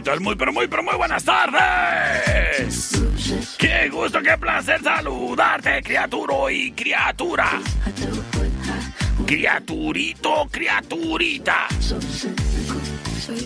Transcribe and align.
¿Qué 0.00 0.04
tal? 0.04 0.20
Muy, 0.20 0.34
pero 0.34 0.50
muy, 0.50 0.66
pero 0.66 0.82
muy 0.82 0.94
buenas 0.94 1.22
tardes. 1.22 2.90
Qué 3.58 3.90
gusto, 3.90 4.22
qué 4.22 4.34
placer 4.38 4.80
saludarte, 4.82 5.82
criaturo 5.82 6.48
y 6.48 6.72
criatura. 6.72 7.60
Criaturito, 9.26 10.48
criaturita. 10.50 11.68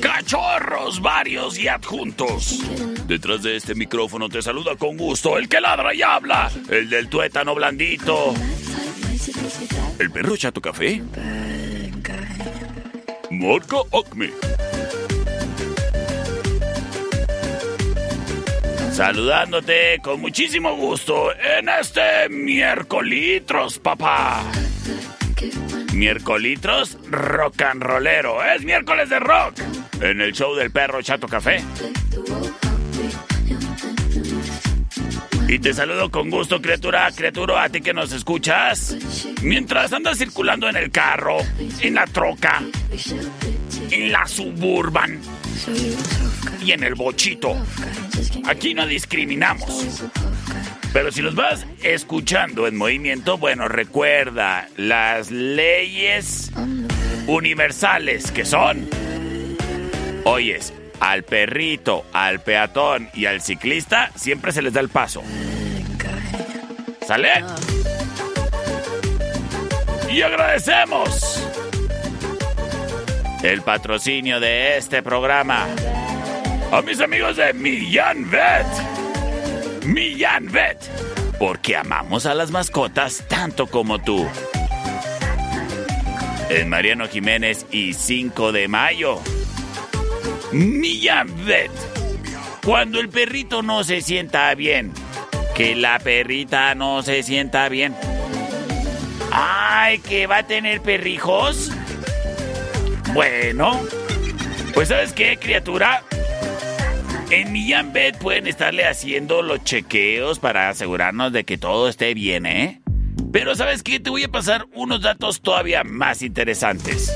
Cachorros 0.00 1.02
varios 1.02 1.58
y 1.58 1.66
adjuntos. 1.66 2.60
Detrás 3.08 3.42
de 3.42 3.56
este 3.56 3.75
micrófono 3.75 4.28
te 4.28 4.41
saluda 4.41 4.77
con 4.77 4.97
gusto 4.97 5.36
el 5.36 5.48
que 5.48 5.60
ladra 5.60 5.92
y 5.92 6.02
habla, 6.02 6.52
el 6.69 6.88
del 6.88 7.08
tuétano 7.08 7.56
blandito. 7.56 8.32
¿El 9.98 10.08
perro 10.12 10.36
chato 10.36 10.60
café? 10.60 11.02
Marca 13.28 13.78
Acme. 13.92 14.30
Saludándote 18.95 19.98
con 20.05 20.20
muchísimo 20.20 20.77
gusto 20.77 21.33
en 21.34 21.69
este 21.69 22.28
miércolitros, 22.31 23.81
papá. 23.81 24.45
Miércolitros 25.92 26.97
rock 27.11 27.62
and 27.62 27.83
rollero. 27.83 28.45
Es 28.45 28.62
miércoles 28.62 29.10
de 29.10 29.19
rock. 29.19 29.59
En 30.00 30.21
el 30.21 30.32
show 30.32 30.55
del 30.55 30.71
perro 30.71 31.03
Chato 31.03 31.27
Café. 31.27 31.60
Y 35.49 35.59
te 35.59 35.75
saludo 35.75 36.09
con 36.12 36.31
gusto, 36.31 36.62
criatura, 36.62 37.11
criatura, 37.11 37.65
a 37.65 37.69
ti 37.69 37.81
que 37.81 37.93
nos 37.93 38.12
escuchas. 38.12 38.97
Mientras 39.43 39.93
andas 39.93 40.19
circulando 40.19 40.69
en 40.69 40.76
el 40.76 40.93
carro, 40.93 41.38
en 41.81 41.94
la 41.94 42.06
troca, 42.06 42.62
en 43.91 44.12
la 44.12 44.27
suburban 44.27 45.21
y 46.65 46.72
en 46.72 46.84
el 46.84 46.95
bochito. 46.95 47.56
Aquí 48.47 48.75
no 48.75 48.87
discriminamos. 48.87 50.00
Pero 50.93 51.11
si 51.11 51.22
los 51.22 51.34
vas 51.34 51.67
escuchando 51.83 52.67
en 52.67 52.77
movimiento, 52.77 53.37
bueno, 53.37 53.69
recuerda 53.69 54.69
las 54.77 55.31
leyes 55.31 56.53
universales 57.27 58.31
que 58.31 58.44
son. 58.44 58.89
Oyes, 60.25 60.73
al 61.00 61.25
perrito, 61.25 62.05
al 62.12 62.41
peatón 62.41 63.11
y 63.12 63.27
al 63.27 63.43
ciclista 63.43 64.11
siempre 64.15 64.53
se 64.53 64.62
les 64.62 64.73
da 64.73 64.81
el 64.81 64.89
paso. 64.89 65.23
¿Sale? 67.06 67.44
Y 70.11 70.23
agradecemos 70.23 71.44
el 73.44 73.60
patrocinio 73.60 74.41
de 74.41 74.78
este 74.78 75.03
programa 75.03 75.66
a 76.72 76.81
mis 76.81 76.99
amigos 76.99 77.37
de 77.37 77.53
Millán 77.53 78.31
Vet. 78.31 79.84
Millán 79.84 80.50
Vet. 80.50 80.78
Porque 81.38 81.77
amamos 81.77 82.25
a 82.25 82.32
las 82.32 82.50
mascotas 82.50 83.22
tanto 83.28 83.66
como 83.66 84.00
tú. 84.00 84.27
En 86.49 86.71
Mariano 86.71 87.06
Jiménez 87.06 87.66
y 87.71 87.93
5 87.93 88.50
de 88.50 88.66
mayo. 88.66 89.21
Millán 90.50 91.28
Vet. 91.44 91.71
Cuando 92.65 92.99
el 92.99 93.11
perrito 93.11 93.62
no 93.62 93.84
se 93.84 94.00
sienta 94.00 94.55
bien, 94.55 94.91
que 95.55 95.76
la 95.76 95.99
perrita 95.99 96.75
no 96.75 97.03
se 97.03 97.22
sienta 97.22 97.69
bien. 97.69 97.94
Ay, 99.31 99.99
que 99.99 100.26
va 100.26 100.38
a 100.38 100.47
tener 100.47 100.81
perrijos. 100.81 101.71
Bueno, 103.14 103.80
pues 104.75 104.88
¿sabes 104.88 105.12
qué, 105.12 105.38
criatura? 105.41 106.02
En 107.30 107.52
Millán 107.52 107.92
Vet 107.92 108.19
pueden 108.19 108.48
estarle 108.48 108.88
haciendo 108.88 109.41
los 109.41 109.62
chequeos 109.62 110.41
para 110.41 110.69
asegurarnos 110.69 111.32
de 111.32 111.44
que 111.44 111.56
todo 111.56 111.88
esté 111.88 112.12
bien, 112.14 112.44
¿eh? 112.44 112.82
Pero 113.32 113.54
¿sabes 113.54 113.84
qué? 113.84 114.00
Te 114.00 114.10
voy 114.10 114.25
a 114.25 114.28
pasar 114.28 114.66
unos 114.75 115.00
datos 115.00 115.42
todavía 115.42 115.84
más 115.84 116.22
interesantes. 116.22 117.14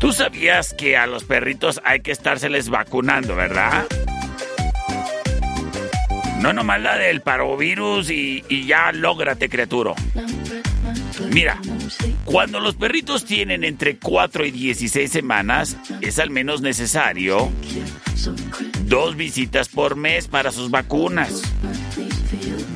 Tú 0.00 0.12
sabías 0.12 0.74
que 0.74 0.96
a 0.96 1.06
los 1.06 1.22
perritos 1.22 1.80
hay 1.84 2.00
que 2.00 2.10
estárseles 2.10 2.68
vacunando, 2.68 3.36
¿verdad? 3.36 3.86
No 6.40 6.52
nomás 6.52 6.80
la 6.82 6.96
del 6.96 7.20
parovirus 7.20 8.10
y, 8.10 8.44
y 8.48 8.66
ya 8.66 8.90
lógrate, 8.90 9.48
criatura. 9.48 9.94
Mira, 11.30 11.60
cuando 12.24 12.60
los 12.60 12.74
perritos 12.74 13.24
tienen 13.24 13.64
entre 13.64 13.98
4 13.98 14.46
y 14.46 14.50
16 14.50 15.10
semanas, 15.10 15.76
es 16.00 16.18
al 16.18 16.30
menos 16.30 16.60
necesario 16.60 17.50
dos 18.86 19.16
visitas 19.16 19.68
por 19.68 19.96
mes 19.96 20.28
para 20.28 20.50
sus 20.52 20.70
vacunas. 20.70 21.42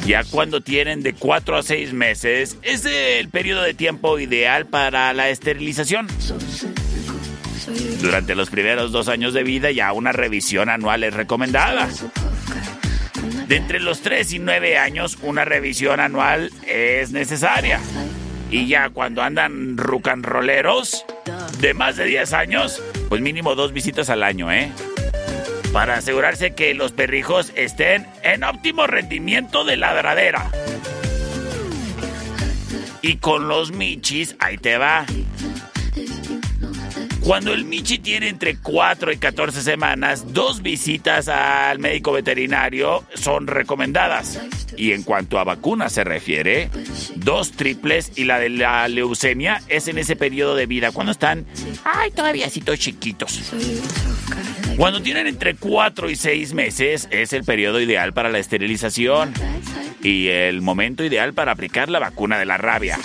Ya 0.07 0.25
cuando 0.25 0.61
tienen 0.63 1.03
de 1.03 1.15
4 1.15 1.57
a 1.57 1.63
6 1.63 1.93
meses, 1.93 2.57
es 2.63 2.85
el 2.87 3.29
periodo 3.29 3.63
de 3.63 3.75
tiempo 3.75 4.19
ideal 4.19 4.67
para 4.67 5.13
la 5.13 5.29
esterilización. 5.29 6.09
Durante 8.01 8.35
los 8.35 8.49
primeros 8.49 8.93
dos 8.93 9.09
años 9.09 9.35
de 9.35 9.43
vida 9.43 9.71
ya 9.71 9.93
una 9.93 10.13
revisión 10.13 10.69
anual 10.69 11.05
es 11.05 11.13
recomendada. 11.13 11.89
De 13.49 13.57
entre 13.57 13.81
los 13.81 14.01
3 14.01 14.33
y 14.33 14.39
9 14.39 14.79
años, 14.79 15.19
una 15.23 15.45
revisión 15.45 16.01
anual 16.01 16.53
es 16.67 17.11
necesaria. 17.11 17.81
Y 18.51 18.67
ya 18.67 18.89
cuando 18.91 19.23
andan 19.23 19.77
rucanroleros 19.77 21.05
de 21.61 21.75
más 21.75 21.97
de 21.97 22.05
10 22.05 22.33
años, 22.33 22.83
pues 23.09 23.21
mínimo 23.21 23.55
dos 23.55 23.73
visitas 23.73 24.09
al 24.11 24.23
año, 24.23 24.51
¿eh? 24.51 24.73
Para 25.73 25.97
asegurarse 25.97 26.55
que 26.55 26.73
los 26.75 26.93
perrijos 26.93 27.53
estén 27.55 28.07
en 28.23 28.45
óptimo 28.45 28.87
rendimiento 28.87 29.65
de 29.65 29.77
ladradera. 29.77 30.51
Y 33.03 33.17
con 33.17 33.49
los 33.49 33.71
michis, 33.73 34.35
ahí 34.41 34.57
te 34.57 34.79
va. 34.79 35.05
Cuando 37.21 37.53
el 37.53 37.65
Michi 37.65 37.99
tiene 37.99 38.29
entre 38.29 38.57
4 38.57 39.13
y 39.13 39.17
14 39.19 39.63
semanas, 39.63 40.33
dos 40.33 40.63
visitas 40.63 41.29
al 41.29 41.79
médico 41.79 42.13
veterinario 42.13 43.05
son 43.15 43.47
recomendadas. 43.47 44.41
Y 44.77 44.93
en 44.93 45.03
cuanto 45.03 45.39
a 45.39 45.45
vacunas 45.45 45.93
se 45.93 46.05
refiere, 46.05 46.71
dos 47.17 47.53
triples 47.53 48.13
y 48.17 48.25
la 48.25 48.39
de 48.39 48.49
la 48.49 48.89
leucemia 48.89 49.61
es 49.69 49.89
en 49.89 49.99
ese 49.99 50.17
periodo 50.17 50.55
de 50.55 50.67
vida, 50.67 50.93
cuando 50.93 51.13
están, 51.13 51.45
ay, 51.85 52.11
todavía 52.13 52.49
chiquitos. 52.49 53.53
Cuando 54.77 55.03
tienen 55.03 55.27
entre 55.27 55.57
4 55.57 56.09
y 56.11 56.17
6 56.17 56.55
meses 56.55 57.09
es 57.11 57.33
el 57.33 57.45
periodo 57.45 57.81
ideal 57.81 58.13
para 58.13 58.31
la 58.31 58.39
esterilización. 58.39 59.35
y 60.01 60.29
el 60.29 60.63
momento 60.63 61.03
ideal 61.03 61.35
para 61.35 61.51
aplicar 61.51 61.89
la 61.89 61.99
vacuna 61.99 62.39
de 62.39 62.47
la 62.47 62.57
rabia. 62.57 63.01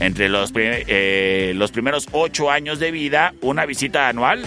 Entre 0.00 0.28
los, 0.28 0.52
eh, 0.54 1.52
los 1.54 1.72
primeros 1.72 2.08
ocho 2.12 2.50
años 2.50 2.78
de 2.78 2.90
vida, 2.90 3.32
una 3.40 3.64
visita 3.64 4.08
anual 4.08 4.44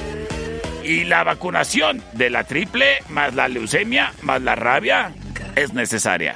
y 0.83 1.03
la 1.03 1.23
vacunación 1.23 2.03
de 2.13 2.29
la 2.29 2.45
triple 2.45 3.03
más 3.09 3.35
la 3.35 3.47
leucemia 3.47 4.13
más 4.21 4.41
la 4.41 4.55
rabia 4.55 5.11
es 5.55 5.73
necesaria. 5.73 6.35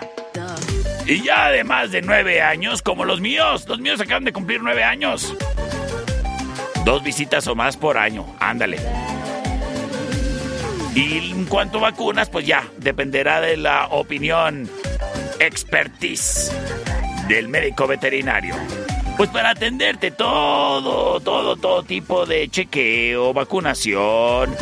Y 1.05 1.21
ya 1.23 1.49
de 1.49 1.63
más 1.63 1.91
de 1.91 2.01
nueve 2.01 2.41
años, 2.41 2.81
como 2.81 3.03
los 3.03 3.19
míos, 3.19 3.65
los 3.67 3.79
míos 3.79 3.99
acaban 3.99 4.23
de 4.23 4.31
cumplir 4.31 4.61
nueve 4.61 4.83
años. 4.83 5.35
Dos 6.85 7.03
visitas 7.03 7.45
o 7.47 7.55
más 7.55 7.77
por 7.77 7.97
año, 7.97 8.25
ándale. 8.39 8.77
Y 10.95 11.31
en 11.31 11.45
cuanto 11.45 11.79
a 11.79 11.81
vacunas, 11.81 12.29
pues 12.29 12.45
ya, 12.45 12.67
dependerá 12.77 13.41
de 13.41 13.57
la 13.57 13.87
opinión, 13.87 14.69
expertise 15.39 16.51
del 17.27 17.47
médico 17.47 17.87
veterinario. 17.87 18.55
Pues 19.17 19.29
para 19.29 19.51
atenderte 19.51 20.11
todo, 20.11 21.19
todo, 21.19 21.55
todo 21.55 21.83
tipo 21.83 22.25
de 22.25 22.49
chequeo, 22.49 23.33
vacunación, 23.33 24.55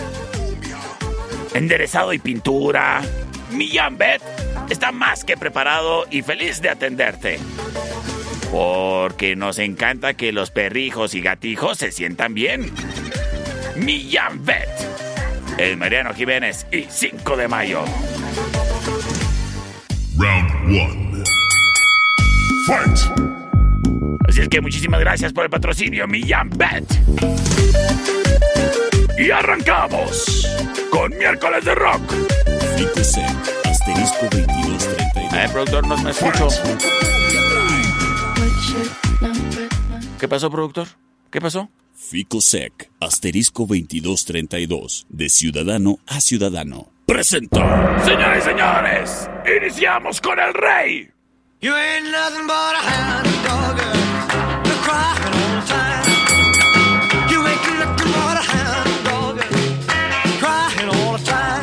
enderezado 1.54 2.12
y 2.14 2.20
pintura, 2.20 3.02
Millán 3.52 3.98
Bet 3.98 4.22
está 4.70 4.92
más 4.92 5.24
que 5.24 5.38
preparado 5.38 6.06
y 6.10 6.22
feliz 6.22 6.62
de 6.62 6.70
atenderte. 6.70 7.40
Porque 8.52 9.36
nos 9.36 9.60
encanta 9.60 10.14
que 10.14 10.32
los 10.32 10.52
perrijos 10.52 11.14
y 11.14 11.22
gatijos 11.22 11.78
se 11.78 11.92
sientan 11.92 12.34
bien. 12.34 12.72
Millán 13.76 14.44
Bet. 14.46 14.70
El 15.58 15.78
Mariano 15.78 16.14
Jiménez 16.14 16.66
y 16.72 16.84
5 16.90 17.38
de 17.38 17.48
mayo. 17.48 17.84
Round 20.18 20.52
1. 20.66 21.24
Fight. 22.68 23.41
Así 24.28 24.42
es 24.42 24.50
que 24.50 24.62
muchísimas 24.62 25.00
gracias 25.00 25.34
por 25.34 25.44
el 25.44 25.50
patrocinio, 25.50 26.08
Millán 26.08 26.50
Bet. 26.50 26.86
Y 29.18 29.32
arrancamos 29.32 30.48
con 30.90 31.16
miércoles 31.18 31.66
de 31.66 31.76
rock. 31.76 32.02
asterisco 33.66 34.26
2232. 34.32 35.34
Eh, 35.34 35.50
productor, 35.52 35.88
no 35.88 35.98
me 35.98 36.12
escucho. 36.12 36.48
¿Qué 40.20 40.28
pasó, 40.28 40.50
productor? 40.52 40.88
¿Qué 41.32 41.42
pasó? 41.42 41.70
Ficosec, 41.96 42.92
asterisco 43.00 43.62
2232, 43.66 45.06
de 45.10 45.30
ciudadano 45.30 46.00
a 46.08 46.20
ciudadano. 46.20 46.92
Presentó. 47.06 47.60
Señores 48.04 48.46
y 48.46 48.50
señores, 48.50 49.30
iniciamos 49.62 50.20
con 50.20 50.40
el 50.40 50.54
rey. 50.54 51.10
You 51.64 51.76
ain't 51.76 52.10
nothing 52.12 52.48
but 52.48 52.74
a 52.74 52.80
hound 52.80 53.28
dog, 53.46 53.78
you 54.66 54.74
crying 54.82 55.34
all 55.38 55.62
the 55.62 55.68
time. 55.70 56.10
You 57.30 57.46
ain't 57.46 57.62
nothing 57.78 58.12
but 58.18 58.36
a 58.36 58.46
hound 58.50 58.90
dog, 59.06 59.38
crying 60.42 60.90
all 60.90 61.18
the 61.20 61.24
time. 61.24 61.62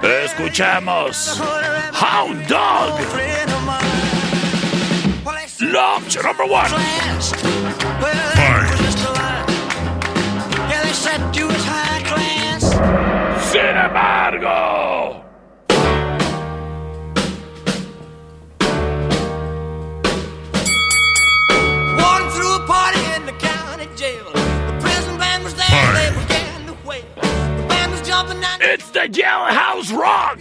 Escuchamos 0.00 1.40
Hound 1.92 2.46
Dog. 2.46 3.00
Love 5.60 6.22
number 6.22 6.46
one. 6.46 6.70
Fight. 6.70 7.34
Sin 13.50 13.76
embargo. 13.76 15.21
It's 28.64 28.90
the 28.90 29.00
jailhouse 29.00 29.92
rock. 29.92 30.40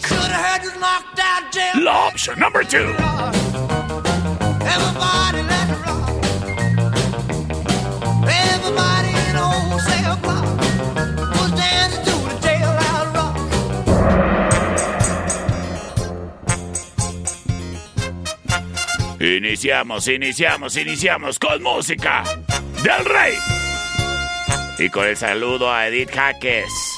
Law 1.76 2.08
option 2.08 2.40
number 2.40 2.64
two. 2.64 2.94
Everybody 4.64 5.42
let 5.44 5.70
rock. 5.86 6.10
Everybody 8.30 9.12
in 9.28 9.36
old 9.36 9.82
cell 9.82 10.16
block 10.22 10.46
was 11.36 11.52
dancing 11.60 12.06
to 12.06 12.12
the 12.30 12.36
jailhouse 12.46 13.12
rock. 13.16 13.36
Iniciamos, 19.20 20.08
iniciamos, 20.08 20.78
iniciamos 20.78 21.38
con 21.38 21.62
música 21.64 22.24
del 22.84 23.04
rey. 23.06 23.61
Y 24.82 24.90
con 24.90 25.08
el 25.08 25.16
saludo 25.16 25.72
a 25.72 25.88
Edith 25.88 26.10
Jaques. 26.10 26.98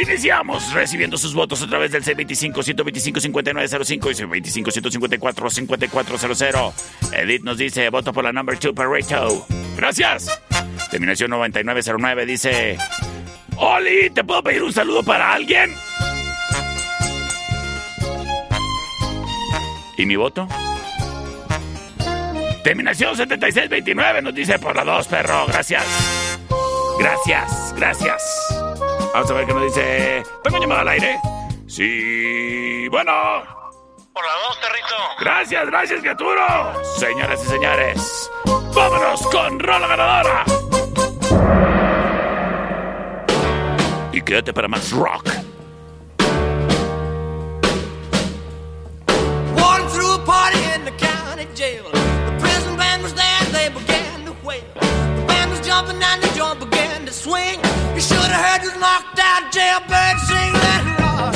Iniciamos 0.00 0.72
recibiendo 0.72 1.18
sus 1.18 1.34
votos 1.34 1.60
a 1.62 1.66
través 1.66 1.90
del 1.90 2.04
C25-125-5905 2.04 4.38
y 4.38 4.44
C25-154-5400. 4.62 6.72
Edith 7.12 7.42
nos 7.42 7.58
dice, 7.58 7.90
voto 7.90 8.12
por 8.12 8.22
la 8.22 8.32
number 8.32 8.56
2 8.56 8.72
Pareto. 8.72 9.44
Gracias. 9.76 10.40
Terminación 10.88 11.30
9909 11.30 12.24
dice, 12.24 12.78
Oli, 13.56 14.10
¿te 14.10 14.22
puedo 14.22 14.44
pedir 14.44 14.62
un 14.62 14.72
saludo 14.72 15.02
para 15.02 15.32
alguien? 15.32 15.74
¿Y 19.98 20.06
mi 20.06 20.14
voto? 20.14 20.46
Terminación 22.62 23.16
7629 23.16 24.22
nos 24.22 24.32
dice 24.32 24.60
por 24.60 24.76
la 24.76 24.84
2, 24.84 25.08
perro. 25.08 25.46
Gracias. 25.48 26.15
Gracias, 26.98 27.74
gracias. 27.76 28.22
Vamos 29.12 29.30
a 29.30 29.34
ver 29.34 29.46
qué 29.46 29.54
nos 29.54 29.62
dice. 29.64 30.22
¿Tengo 30.42 30.58
llamada 30.58 30.80
al 30.80 30.88
aire? 30.88 31.18
Sí. 31.66 32.88
Bueno. 32.90 33.12
Por 34.12 34.24
la 34.24 34.32
dos, 34.46 34.56
perrito. 34.58 34.94
Gracias, 35.20 35.66
gracias, 35.66 36.00
criaturo. 36.00 36.42
Señoras 36.98 37.42
y 37.44 37.46
señores, 37.46 38.30
vámonos 38.74 39.20
con 39.28 39.60
Rola 39.60 39.86
Ganadora. 39.86 40.44
Y 44.12 44.22
quédate 44.22 44.54
para 44.54 44.68
más 44.68 44.90
rock. 44.92 45.28
Walking 49.54 49.88
through 49.88 50.14
a 50.14 50.24
party 50.24 50.58
in 50.74 50.84
the 50.86 50.92
county 50.92 51.46
jail. 51.54 51.84
The 51.92 52.38
prison 52.40 52.76
band 52.78 53.02
was 53.02 53.12
there, 53.12 53.44
they 53.52 53.68
began 53.68 54.24
to 54.24 54.34
wail. 54.46 54.64
The 54.74 55.24
band 55.26 55.50
was 55.50 55.60
jumping 55.60 56.02
and 56.02 56.22
the 56.22 56.28
joint 56.34 56.58
began 56.60 56.75
to 57.06 57.12
swing. 57.12 57.60
You 57.94 58.00
should 58.00 58.18
have 58.18 58.42
heard 58.44 58.62
this 58.62 58.74
knocked 58.80 59.18
out 59.20 59.52
jailbird 59.54 60.18
sing 60.26 60.52
let 60.58 60.82
it 60.82 60.98
rock. 60.98 61.34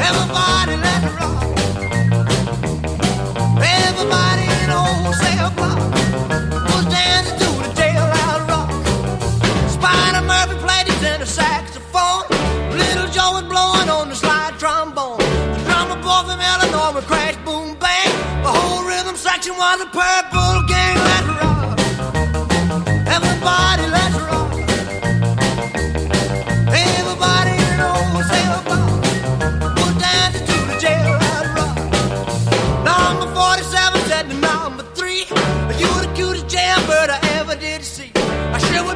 Everybody 0.00 0.74
let 0.80 1.00
it 1.04 1.14
rock. 1.20 1.44
Everybody 3.60 4.44
in 4.64 4.70
old 4.72 5.14
cell 5.20 5.50
block 5.52 5.78
was 6.72 6.86
dancing 6.88 7.36
to 7.36 7.50
the 7.60 7.70
jailhouse 7.76 8.48
rock. 8.48 8.70
Spider 9.68 10.24
Murphy 10.24 10.56
played 10.64 10.86
his 10.88 10.98
tenor 11.00 11.26
saxophone. 11.26 12.24
Little 12.72 13.08
Joe 13.12 13.36
was 13.36 13.44
blowing 13.44 13.90
on 13.90 14.08
the 14.08 14.16
slide 14.16 14.58
trombone. 14.58 15.18
The 15.18 15.60
drummer 15.68 16.00
boy 16.00 16.24
from 16.24 16.40
Illinois 16.40 16.94
would 16.94 17.04
crash, 17.04 17.36
boom, 17.44 17.76
bang. 17.76 18.08
The 18.42 18.48
whole 18.48 18.88
rhythm 18.88 19.16
section 19.16 19.52
was 19.58 19.82
a 19.82 19.86
purple 19.92 20.69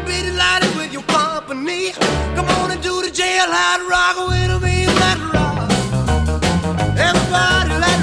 be 0.07 0.23
delighted 0.23 0.77
with 0.77 0.93
your 0.93 1.03
company. 1.05 1.93
Come 2.37 2.49
on 2.59 2.71
and 2.71 2.83
do 2.83 3.03
the 3.03 3.09
jailhouse 3.09 3.89
rock 3.89 4.17
with 4.29 4.63
me 4.63 4.87
Let 4.87 5.19
rock. 5.33 5.71
Everybody 6.99 7.94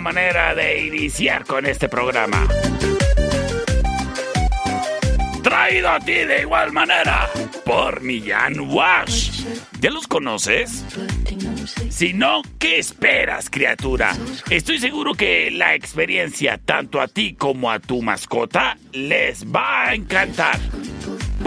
buena 0.00 0.12
manera 0.12 0.54
de 0.54 0.86
iniciar 0.86 1.44
con 1.44 1.66
este 1.66 1.88
programa. 1.88 2.46
Traído 5.42 5.88
a 5.88 5.98
ti 5.98 6.12
de 6.12 6.42
igual 6.42 6.72
manera 6.72 7.28
por 7.64 8.00
Millán 8.00 8.60
Wash. 8.60 9.44
¿Ya 9.80 9.90
los 9.90 10.06
conoces? 10.06 10.84
Si 11.90 12.12
no, 12.12 12.42
¿qué 12.60 12.78
esperas, 12.78 13.50
criatura? 13.50 14.14
Estoy 14.50 14.78
seguro 14.78 15.14
que 15.14 15.50
la 15.50 15.74
experiencia, 15.74 16.60
tanto 16.64 17.00
a 17.00 17.08
ti 17.08 17.34
como 17.34 17.70
a 17.70 17.80
tu 17.80 18.00
mascota, 18.00 18.76
les 18.92 19.44
va 19.44 19.88
a 19.88 19.94
encantar. 19.94 20.60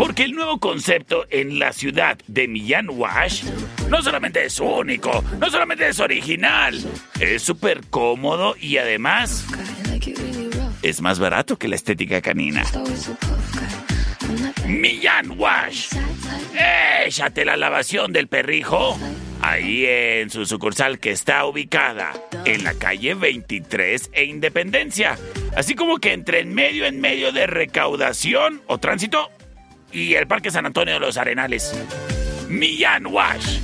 Porque 0.02 0.24
el 0.24 0.32
nuevo 0.32 0.60
concepto 0.60 1.28
en 1.30 1.60
la 1.60 1.74
ciudad 1.74 2.18
de 2.26 2.48
Millán 2.48 2.90
Wash 2.90 3.44
no 3.88 4.02
solamente 4.02 4.44
es 4.44 4.60
único, 4.60 5.24
no 5.40 5.48
solamente 5.52 5.88
es 5.88 6.00
original, 6.00 6.84
es 7.20 7.44
súper 7.44 7.82
cómodo 7.88 8.56
y 8.60 8.78
además 8.78 9.46
es 10.82 11.02
más 11.02 11.20
barato 11.20 11.60
que 11.60 11.68
la 11.68 11.76
estética 11.76 12.20
canina. 12.20 12.64
Millán 14.66 15.40
Wash. 15.40 15.90
Échate 17.06 17.46
la 17.46 17.56
lavación 17.56 18.12
del 18.12 18.28
perrijo 18.28 18.98
ahí 19.40 19.86
en 19.86 20.32
su 20.32 20.48
sucursal 20.48 20.98
que 20.98 21.12
está 21.12 21.46
ubicada 21.46 22.12
en 22.46 22.64
la 22.64 22.74
calle 22.74 23.14
23 23.14 24.10
e 24.14 24.24
Independencia. 24.24 25.20
Así 25.56 25.76
como 25.76 26.00
que 26.00 26.14
entre 26.14 26.40
en 26.40 26.56
medio, 26.56 26.88
en 26.88 27.00
medio 27.00 27.32
de 27.32 27.46
recaudación 27.46 28.64
o 28.66 28.80
tránsito 28.80 29.30
y 29.92 30.16
el 30.16 30.28
Parque 30.28 30.52
San 30.52 30.66
Antonio 30.66 30.96
de 30.96 31.00
los 31.00 31.18
Arenales. 31.18 31.74
Millán 32.50 33.08
Wash. 33.08 33.60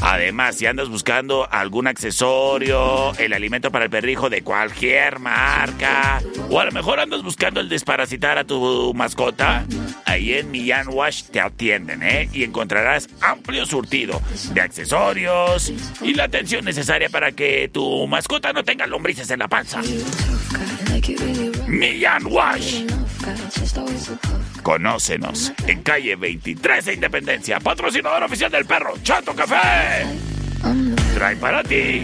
Además, 0.00 0.56
si 0.56 0.66
andas 0.66 0.88
buscando 0.88 1.48
algún 1.50 1.86
accesorio, 1.86 3.14
el 3.18 3.32
alimento 3.32 3.70
para 3.70 3.86
el 3.86 3.90
perrijo 3.90 4.30
de 4.30 4.42
cualquier 4.42 5.18
marca, 5.18 6.22
o 6.50 6.60
a 6.60 6.64
lo 6.64 6.72
mejor 6.72 7.00
andas 7.00 7.22
buscando 7.22 7.60
el 7.60 7.68
desparasitar 7.68 8.38
a 8.38 8.44
tu 8.44 8.92
mascota, 8.94 9.64
ahí 10.04 10.34
en 10.34 10.50
Millán 10.50 10.88
Wash 10.88 11.24
te 11.24 11.40
atienden, 11.40 12.02
¿eh? 12.02 12.28
Y 12.32 12.44
encontrarás 12.44 13.08
amplio 13.20 13.66
surtido 13.66 14.20
de 14.52 14.60
accesorios 14.60 15.72
y 16.02 16.14
la 16.14 16.24
atención 16.24 16.64
necesaria 16.64 17.08
para 17.08 17.32
que 17.32 17.68
tu 17.72 18.06
mascota 18.06 18.52
no 18.52 18.64
tenga 18.64 18.86
lombrices 18.86 19.30
en 19.30 19.40
la 19.40 19.48
panza. 19.48 19.82
Millán 21.66 22.26
Wash. 22.26 22.84
Conócenos 24.68 25.50
en 25.66 25.82
calle 25.82 26.14
23 26.14 26.84
de 26.84 26.92
Independencia, 26.92 27.58
patrocinador 27.58 28.24
oficial 28.24 28.50
del 28.50 28.66
perro 28.66 28.92
Chato 29.02 29.34
Café. 29.34 30.04
Trae 31.14 31.36
para 31.36 31.62
ti 31.62 32.02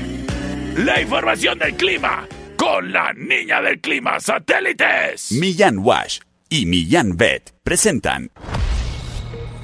la 0.76 0.98
información 0.98 1.58
del 1.58 1.76
clima 1.76 2.26
con 2.56 2.90
la 2.90 3.12
niña 3.12 3.60
del 3.60 3.82
clima 3.82 4.18
satélites. 4.18 5.30
Millán 5.32 5.76
Wash 5.80 6.20
y 6.48 6.64
Millán 6.64 7.18
Vet 7.18 7.52
presentan 7.62 8.30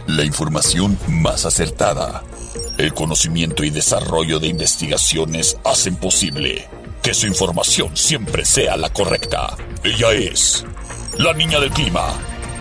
La 0.07 0.23
información 0.23 0.99
más 1.09 1.47
acertada. 1.47 2.23
El 2.76 2.92
conocimiento 2.92 3.64
y 3.64 3.71
desarrollo 3.71 4.38
de 4.38 4.49
investigaciones 4.49 5.57
hacen 5.64 5.97
posible 5.97 6.69
que 7.02 7.14
su 7.14 7.26
información 7.26 7.97
siempre 7.97 8.45
sea 8.45 8.76
la 8.76 8.92
correcta. 8.92 9.57
Ella 9.85 10.12
es 10.12 10.66
la 11.16 11.33
niña 11.33 11.61
del 11.61 11.71
clima. 11.71 12.14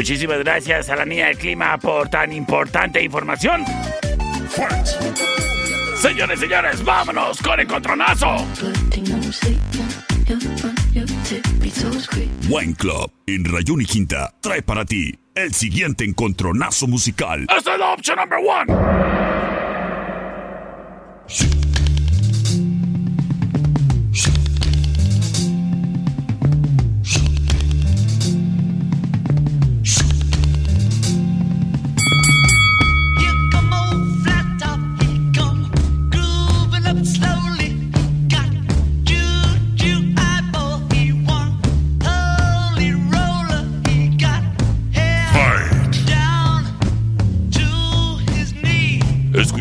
Muchísimas 0.00 0.38
gracias 0.38 0.88
a 0.88 0.96
la 0.96 1.04
niña 1.04 1.26
del 1.26 1.36
clima 1.36 1.76
por 1.76 2.08
tan 2.08 2.32
importante 2.32 3.02
información. 3.02 3.62
Señores, 5.94 6.40
señores, 6.40 6.82
vámonos 6.82 7.38
con 7.42 7.60
el 7.60 7.66
contronazo. 7.66 8.34
Wine 12.48 12.74
Club 12.76 13.12
en 13.26 13.44
Rayón 13.44 13.82
y 13.82 13.84
Quinta 13.84 14.32
trae 14.40 14.62
para 14.62 14.86
ti 14.86 15.18
el 15.34 15.52
siguiente 15.52 16.04
encontronazo 16.04 16.86
musical. 16.86 17.46
Esta 17.54 17.74
es 17.74 17.78
la 17.78 17.92
opción 17.92 18.16
number 18.16 18.38
one. 18.38 18.72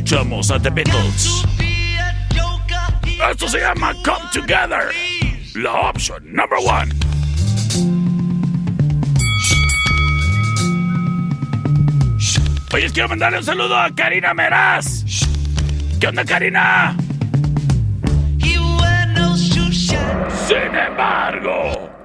Escuchamos 0.10 0.50
a 0.50 0.60
The 0.60 0.72
Beatles. 0.72 1.46
Esto 3.30 3.48
se 3.48 3.60
llama 3.60 3.94
Come 4.04 4.26
Together. 4.34 4.92
La 5.54 5.72
opción 5.92 6.34
number 6.34 6.58
one. 6.66 6.92
Oye, 12.74 12.90
quiero 12.90 13.10
mandarle 13.10 13.38
un 13.38 13.44
saludo 13.44 13.78
a 13.78 13.94
Karina 13.94 14.34
Meraz. 14.34 15.06
¿Qué 16.00 16.08
onda, 16.08 16.26
Karina? 16.26 16.98
Sin 20.48 20.76
embargo. 20.76 21.99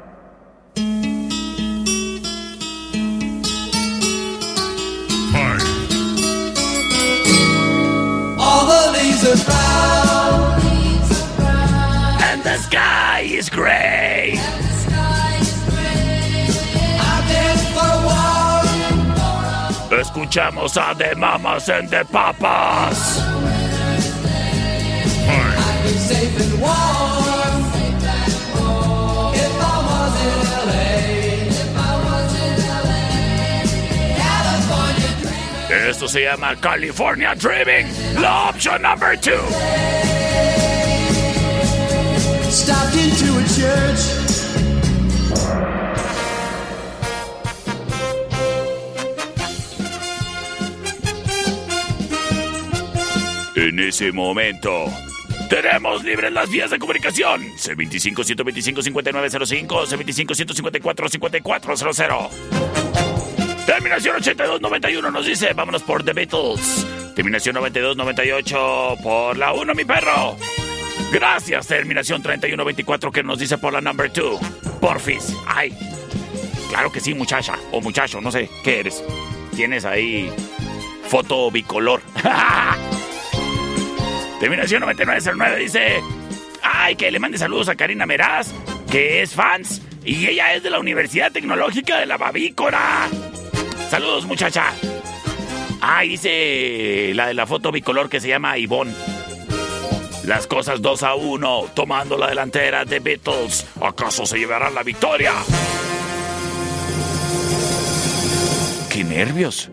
All 8.54 8.66
the 8.66 8.82
leaves 8.96 9.22
are 9.26 9.40
brown. 9.44 10.62
And 12.22 12.38
the 12.44 12.56
sky 12.58 13.22
is 13.26 13.50
gray. 13.50 14.38
I've 17.08 17.26
been 17.32 17.58
for 17.74 17.90
a 17.96 18.00
walk. 18.08 18.66
escuchamos 20.00 20.76
a 20.76 20.94
The 20.94 21.16
Mamas 21.16 21.68
and 21.68 21.88
the 21.90 22.04
Papas. 22.04 23.00
Esto 35.94 36.08
se 36.08 36.22
llama 36.22 36.56
California 36.56 37.36
Dreaming, 37.36 37.86
la 38.20 38.48
opción 38.48 38.82
number 38.82 39.16
two. 39.16 39.30
Stopped 42.50 42.96
into 42.96 43.38
a 43.38 43.44
church. 43.54 44.00
En 53.54 53.78
ese 53.78 54.10
momento, 54.10 54.86
tenemos 55.48 56.02
libres 56.02 56.32
las 56.32 56.50
vías 56.50 56.70
de 56.70 56.80
comunicación. 56.80 57.40
C25-125-5905, 57.56 59.86
C25-154-5400. 59.86 62.83
Terminación 63.66 64.16
8291 64.16 65.10
nos 65.10 65.26
dice, 65.26 65.52
vámonos 65.54 65.82
por 65.82 66.04
The 66.04 66.12
Beatles. 66.12 66.86
Terminación 67.14 67.54
9298 67.54 68.96
por 69.02 69.38
la 69.38 69.54
1, 69.54 69.74
mi 69.74 69.84
perro. 69.84 70.36
Gracias, 71.10 71.66
terminación 71.66 72.22
3124 72.22 73.10
que 73.10 73.22
nos 73.22 73.38
dice 73.38 73.56
por 73.56 73.72
la 73.72 73.80
number 73.80 74.12
2. 74.12 74.38
Porfis. 74.80 75.34
Ay. 75.46 75.72
Claro 76.68 76.92
que 76.92 77.00
sí, 77.00 77.14
muchacha. 77.14 77.54
O 77.72 77.80
muchacho, 77.80 78.20
no 78.20 78.30
sé. 78.30 78.50
¿Qué 78.62 78.80
eres? 78.80 79.02
Tienes 79.56 79.84
ahí 79.84 80.30
foto 81.08 81.50
bicolor. 81.50 82.02
Terminación 84.40 84.80
9909 84.80 85.58
dice... 85.58 86.02
Ay, 86.62 86.96
que 86.96 87.10
le 87.10 87.18
mande 87.18 87.38
saludos 87.38 87.68
a 87.68 87.76
Karina 87.76 88.06
Meraz, 88.06 88.52
que 88.90 89.22
es 89.22 89.34
fans. 89.34 89.82
Y 90.04 90.26
ella 90.26 90.54
es 90.54 90.62
de 90.62 90.70
la 90.70 90.80
Universidad 90.80 91.30
Tecnológica 91.30 91.98
de 91.98 92.06
la 92.06 92.16
Bavícora. 92.16 93.08
Saludos, 93.94 94.26
muchacha. 94.26 94.72
Ay, 95.80 96.08
dice 96.08 97.12
la 97.14 97.28
de 97.28 97.34
la 97.34 97.46
foto 97.46 97.70
bicolor 97.70 98.08
que 98.08 98.18
se 98.18 98.26
llama 98.26 98.58
Ivonne. 98.58 98.92
Las 100.24 100.48
cosas 100.48 100.82
2 100.82 101.02
a 101.04 101.14
1, 101.14 101.66
tomando 101.76 102.18
la 102.18 102.26
delantera 102.26 102.84
de 102.84 102.98
Beatles. 102.98 103.64
¿Acaso 103.80 104.26
se 104.26 104.36
llevará 104.36 104.68
la 104.70 104.82
victoria? 104.82 105.30
¡Qué 108.90 109.04
nervios! 109.04 109.70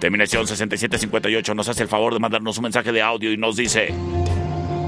Terminación 0.00 0.44
6758 0.44 1.54
nos 1.54 1.68
hace 1.68 1.84
el 1.84 1.88
favor 1.88 2.14
de 2.14 2.18
mandarnos 2.18 2.58
un 2.58 2.64
mensaje 2.64 2.90
de 2.90 3.00
audio 3.00 3.30
y 3.32 3.36
nos 3.36 3.54
dice... 3.54 3.94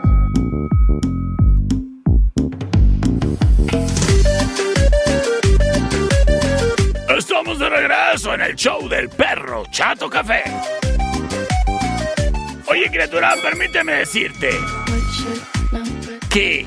De 7.57 7.69
regreso 7.69 8.33
en 8.33 8.41
el 8.41 8.55
show 8.55 8.87
del 8.87 9.09
perro 9.09 9.65
Chato 9.71 10.09
Café. 10.09 10.41
Oye, 12.67 12.89
criatura, 12.89 13.35
permíteme 13.43 13.93
decirte 13.93 14.49
que 16.29 16.65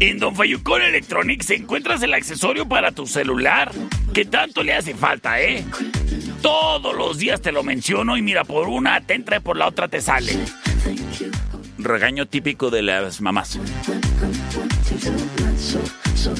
en 0.00 0.18
Don 0.18 0.34
Fayucón 0.34 0.82
Electronics 0.82 1.48
encuentras 1.50 2.02
el 2.02 2.12
accesorio 2.12 2.68
para 2.68 2.90
tu 2.90 3.06
celular 3.06 3.70
que 4.12 4.24
tanto 4.24 4.64
le 4.64 4.74
hace 4.74 4.94
falta, 4.94 5.40
¿eh? 5.40 5.64
Todos 6.42 6.94
los 6.94 7.16
días 7.16 7.40
te 7.40 7.52
lo 7.52 7.62
menciono 7.62 8.16
y 8.16 8.22
mira, 8.22 8.44
por 8.44 8.68
una 8.68 9.00
te 9.00 9.14
entra 9.14 9.36
y 9.36 9.40
por 9.40 9.56
la 9.56 9.68
otra 9.68 9.86
te 9.86 10.00
sale. 10.00 10.36
Regaño 11.84 12.26
típico 12.26 12.70
de 12.70 12.82
las 12.82 13.20
mamás. 13.20 13.58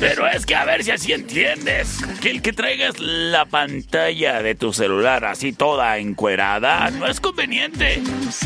Pero 0.01 0.27
es 0.27 0.47
que 0.47 0.55
a 0.55 0.65
ver 0.65 0.83
si 0.83 0.91
así 0.91 1.13
entiendes. 1.13 1.99
Que 2.23 2.31
el 2.31 2.41
que 2.41 2.55
traigas 2.55 2.99
la 2.99 3.45
pantalla 3.45 4.43
de 4.43 4.55
tu 4.55 4.73
celular 4.73 5.27
así 5.27 5.53
toda 5.53 5.99
encuerada 5.99 6.91
no 6.91 7.07
es 7.07 7.21
conveniente. 7.21 8.01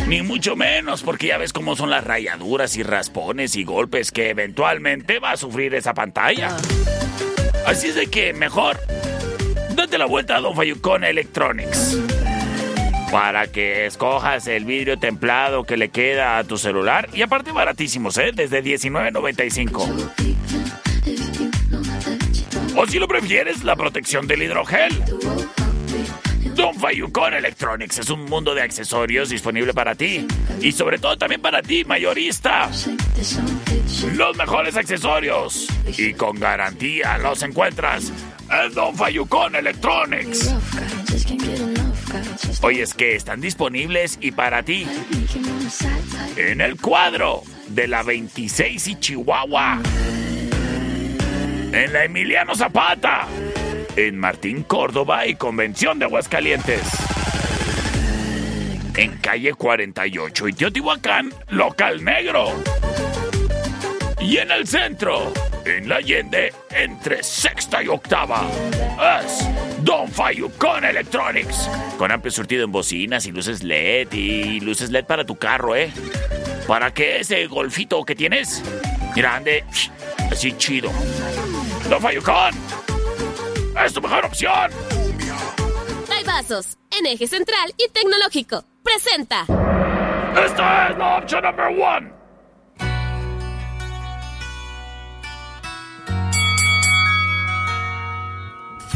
Ni 0.09 0.23
mucho 0.23 0.57
menos, 0.57 1.03
porque 1.03 1.29
ya 1.29 1.39
ves 1.39 1.53
cómo 1.53 1.77
son 1.77 1.91
las 1.91 2.03
rayaduras 2.03 2.77
y 2.77 2.83
raspones 2.83 3.55
y 3.55 3.63
golpes 3.63 4.11
que 4.11 4.31
eventualmente 4.31 5.21
va 5.21 5.33
a 5.33 5.37
sufrir 5.37 5.75
esa 5.77 5.95
pantalla. 5.95 6.57
Así 7.65 7.89
es 7.89 7.95
de 7.95 8.09
que 8.09 8.33
mejor 8.33 8.77
date 9.77 9.99
la 9.99 10.07
vuelta 10.07 10.37
a 10.37 10.41
Don 10.41 10.57
Fayucón 10.57 11.05
Electronics. 11.05 11.97
Para 13.11 13.47
que 13.47 13.87
escojas 13.87 14.47
el 14.49 14.64
vidrio 14.64 14.99
templado 14.99 15.64
que 15.64 15.77
le 15.77 15.88
queda 15.88 16.38
a 16.38 16.44
tu 16.44 16.59
celular. 16.59 17.09
Y 17.14 17.23
aparte 17.23 17.53
baratísimos, 17.53 18.18
¿eh? 18.18 18.33
Desde 18.35 18.62
$19.95. 18.62 20.12
O 22.77 22.87
si 22.87 22.99
lo 22.99 23.09
prefieres, 23.09 23.64
la 23.64 23.75
protección 23.77 24.27
del 24.27 24.42
hidrogel. 24.42 25.03
Don 26.55 26.75
Fayucon 26.75 27.35
Electronics 27.35 27.99
es 27.99 28.11
un 28.11 28.25
mundo 28.25 28.55
de 28.55 28.62
accesorios 28.62 29.29
disponible 29.31 29.73
para 29.73 29.94
ti. 29.94 30.27
Y 30.61 30.73
sobre 30.73 30.99
todo 30.99 31.16
también 31.16 31.40
para 31.40 31.62
ti, 31.62 31.85
mayorista. 31.85 32.68
Los 34.14 34.37
mejores 34.37 34.77
accesorios. 34.77 35.66
Y 35.97 36.14
con 36.14 36.38
garantía 36.38 37.16
los 37.18 37.42
encuentras 37.42 38.12
en 38.51 38.75
Don 38.75 38.94
Fayucon 38.94 39.55
Electronics. 39.57 40.53
Hoy 42.62 42.81
es 42.81 42.94
que 42.94 43.14
están 43.14 43.40
disponibles 43.40 44.18
y 44.21 44.33
para 44.33 44.62
ti. 44.62 44.87
En 46.37 46.61
el 46.61 46.81
cuadro 46.81 47.42
de 47.68 47.88
la 47.88 48.03
26 48.03 48.88
y 48.88 48.94
Chihuahua. 48.99 49.81
En 51.73 51.92
la 51.92 52.05
Emiliano 52.05 52.55
Zapata. 52.55 53.27
En 53.97 54.18
Martín 54.18 54.62
Córdoba 54.62 55.27
y 55.27 55.35
Convención 55.35 55.99
de 55.99 56.07
Aguascalientes. 56.07 56.83
En 58.97 59.16
calle 59.18 59.55
48 59.55 60.49
y 60.49 60.53
Teotihuacán, 60.53 61.33
local 61.51 62.05
negro. 62.05 62.53
Y 64.20 64.38
en 64.38 64.50
el 64.50 64.66
centro, 64.66 65.33
en 65.64 65.88
la 65.88 65.96
Allende, 65.96 66.52
entre 66.70 67.22
sexta 67.22 67.83
y 67.83 67.88
octava. 67.88 68.46
Es 69.24 69.48
Don 69.83 70.09
Fayucon 70.09 70.85
Electronics. 70.85 71.70
Con 71.96 72.11
amplio 72.11 72.33
surtido 72.33 72.64
en 72.64 72.72
bocinas 72.72 73.26
y 73.26 73.33
luces 73.33 73.62
LED 73.62 74.12
y 74.12 74.61
luces 74.61 74.90
LED 74.90 75.04
para 75.04 75.24
tu 75.24 75.37
carro, 75.37 75.76
¿eh? 75.76 75.92
Para 76.66 76.92
que 76.92 77.20
ese 77.20 77.46
golfito 77.46 78.04
que 78.04 78.16
tienes, 78.16 78.62
grande, 79.14 79.64
así 80.33 80.52
chido. 80.57 80.90
Don 81.88 82.02
Fayucon 82.02 82.54
es 83.85 83.92
tu 83.92 84.00
mejor 84.00 84.24
opción. 84.26 84.70
Hay 86.12 86.24
vasos 86.24 86.76
en 86.90 87.07
eje 87.07 87.28
central 87.28 87.72
y 87.78 87.88
tecnológico. 87.90 88.64
Presenta. 88.83 89.42
Esta 90.44 90.88
es 90.88 90.98
la 90.98 91.18
opción 91.18 91.44
number 91.44 91.66
one. 91.66 92.17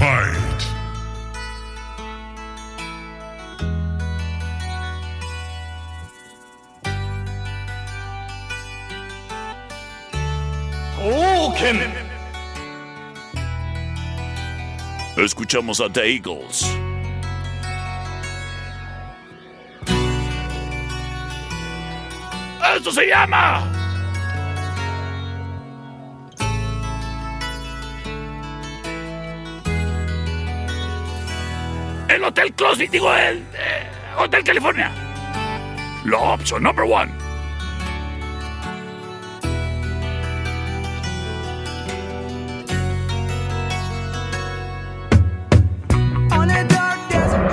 Fight! 0.03 0.43
Escuchamos 15.17 15.81
a 15.81 15.89
The 15.89 16.17
Eagles. 16.17 16.67
¡Esto 22.75 22.91
se 22.91 23.07
llama! 23.07 23.82
El 32.13 32.23
Hotel 32.25 32.53
Closet, 32.53 32.91
digo, 32.91 33.11
el 33.15 33.39
eh, 33.39 33.89
Hotel 34.19 34.45
California. 34.45 34.93
La 36.05 36.19
opción 36.19 36.63
number 36.63 36.85
one. 36.85 37.11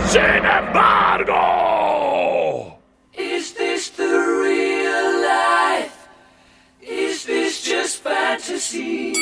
Sin 0.10 0.44
embargo. 0.44 1.38
Is 3.14 3.54
this 3.54 3.92
the 3.92 4.04
real 4.04 5.22
life? 5.22 6.10
Is 6.82 7.24
this 7.24 7.64
just 7.64 8.04
fantasy? 8.04 9.14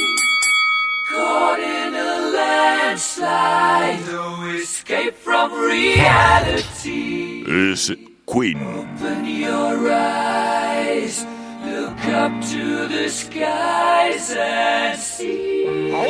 Caught 1.17 1.59
in 1.59 1.95
a 1.95 2.31
landslide, 2.37 3.99
no 4.07 4.25
escape 4.55 5.15
from 5.15 5.51
reality. 5.53 7.43
Es 7.71 7.91
Queen. 8.25 8.57
Open 8.61 9.25
your 9.25 9.91
eyes, 9.91 11.25
look 11.65 12.05
up 12.05 12.31
to 12.51 12.87
the 12.87 13.09
skies 13.09 14.35
and 14.37 14.99
see. 14.99 15.65
Oh, 15.93 16.07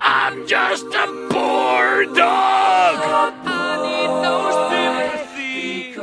I'm 0.00 0.46
just 0.46 0.86
a 0.94 1.06
poor 1.30 2.04
dog. 2.14 3.32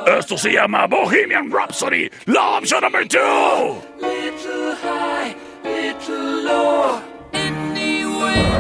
Esto 0.08 0.38
se 0.38 0.52
llama 0.52 0.88
Bohemian 0.88 1.50
Rhapsody, 1.52 2.10
la 2.26 2.58
opción 2.58 2.82
number 2.82 3.06
two. 3.08 3.82
Little 6.08 6.08
high, 6.08 6.08
little 6.08 6.44
low, 6.44 7.02
anywhere. 7.34 8.60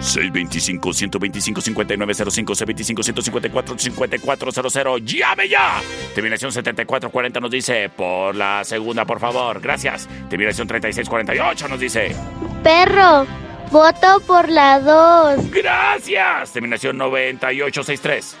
625-125-5905, 0.00 2.54
C25-154-5400. 2.54 5.04
¡Llame 5.04 5.48
ya! 5.48 5.80
Terminación 6.14 6.52
7440 6.52 7.40
nos 7.40 7.50
dice, 7.50 7.88
por 7.90 8.34
la 8.34 8.64
segunda, 8.64 9.04
por 9.04 9.20
favor. 9.20 9.60
Gracias. 9.60 10.08
Terminación 10.28 10.66
3648 10.68 11.68
nos 11.68 11.80
dice, 11.80 12.14
Perro, 12.62 13.26
voto 13.70 14.20
por 14.26 14.48
la 14.48 14.80
2. 14.80 15.50
gracias. 15.50 16.52
Terminación 16.52 16.96
9863. 16.98 18.36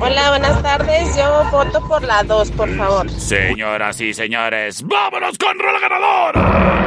Hola, 0.00 0.30
buenas 0.30 0.62
tardes. 0.62 1.16
Yo 1.16 1.44
voto 1.50 1.86
por 1.88 2.02
la 2.02 2.22
2, 2.22 2.52
por 2.52 2.68
favor. 2.76 3.10
Señoras 3.10 4.00
y 4.00 4.14
señores, 4.14 4.82
vámonos 4.86 5.36
con 5.38 5.58
Rola 5.58 5.80
Ganadora. 5.80 6.78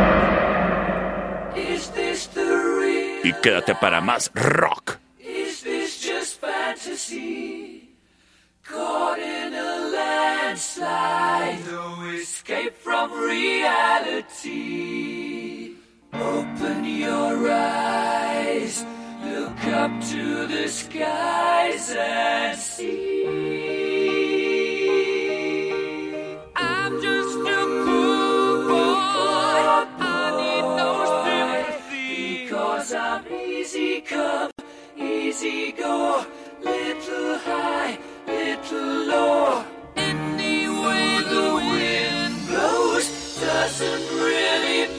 Is 1.56 1.90
this 1.92 2.30
the 2.30 2.44
real? 2.46 3.20
Y 3.24 3.34
quédate 3.42 3.76
para 3.76 4.00
más 4.02 4.32
rock. 4.34 4.98
Is 5.20 5.62
this 5.64 6.02
just 6.02 6.40
fantasy? 6.40 7.90
Caught 8.64 9.20
in 9.20 9.54
a 9.54 9.90
landslide, 9.92 11.60
no 11.70 12.06
escape 12.14 12.74
from 12.82 13.12
reality. 13.12 14.52
Open 16.14 16.86
your 16.86 17.50
eyes, 17.52 18.86
Up 19.64 19.92
to 20.10 20.48
the 20.48 20.68
skies 20.68 21.96
and 21.96 22.58
see. 22.58 23.26
I'm 26.56 27.00
just 27.02 27.38
a 27.38 27.66
poor 27.86 28.66
boy. 28.66 29.62
I 30.00 30.34
need 30.42 30.66
no 30.82 30.92
sympathy. 31.24 32.44
Because 32.44 32.94
I'm 32.94 33.24
easy 33.32 34.02
come, 34.02 34.50
easy 34.98 35.72
go. 35.74 36.26
Little 36.62 37.38
high, 37.38 38.00
little 38.28 39.06
low. 39.06 39.64
Anyway, 39.96 41.20
the 41.30 41.54
wind 41.72 42.48
blows 42.48 43.40
doesn't 43.40 44.06
really 44.20 44.91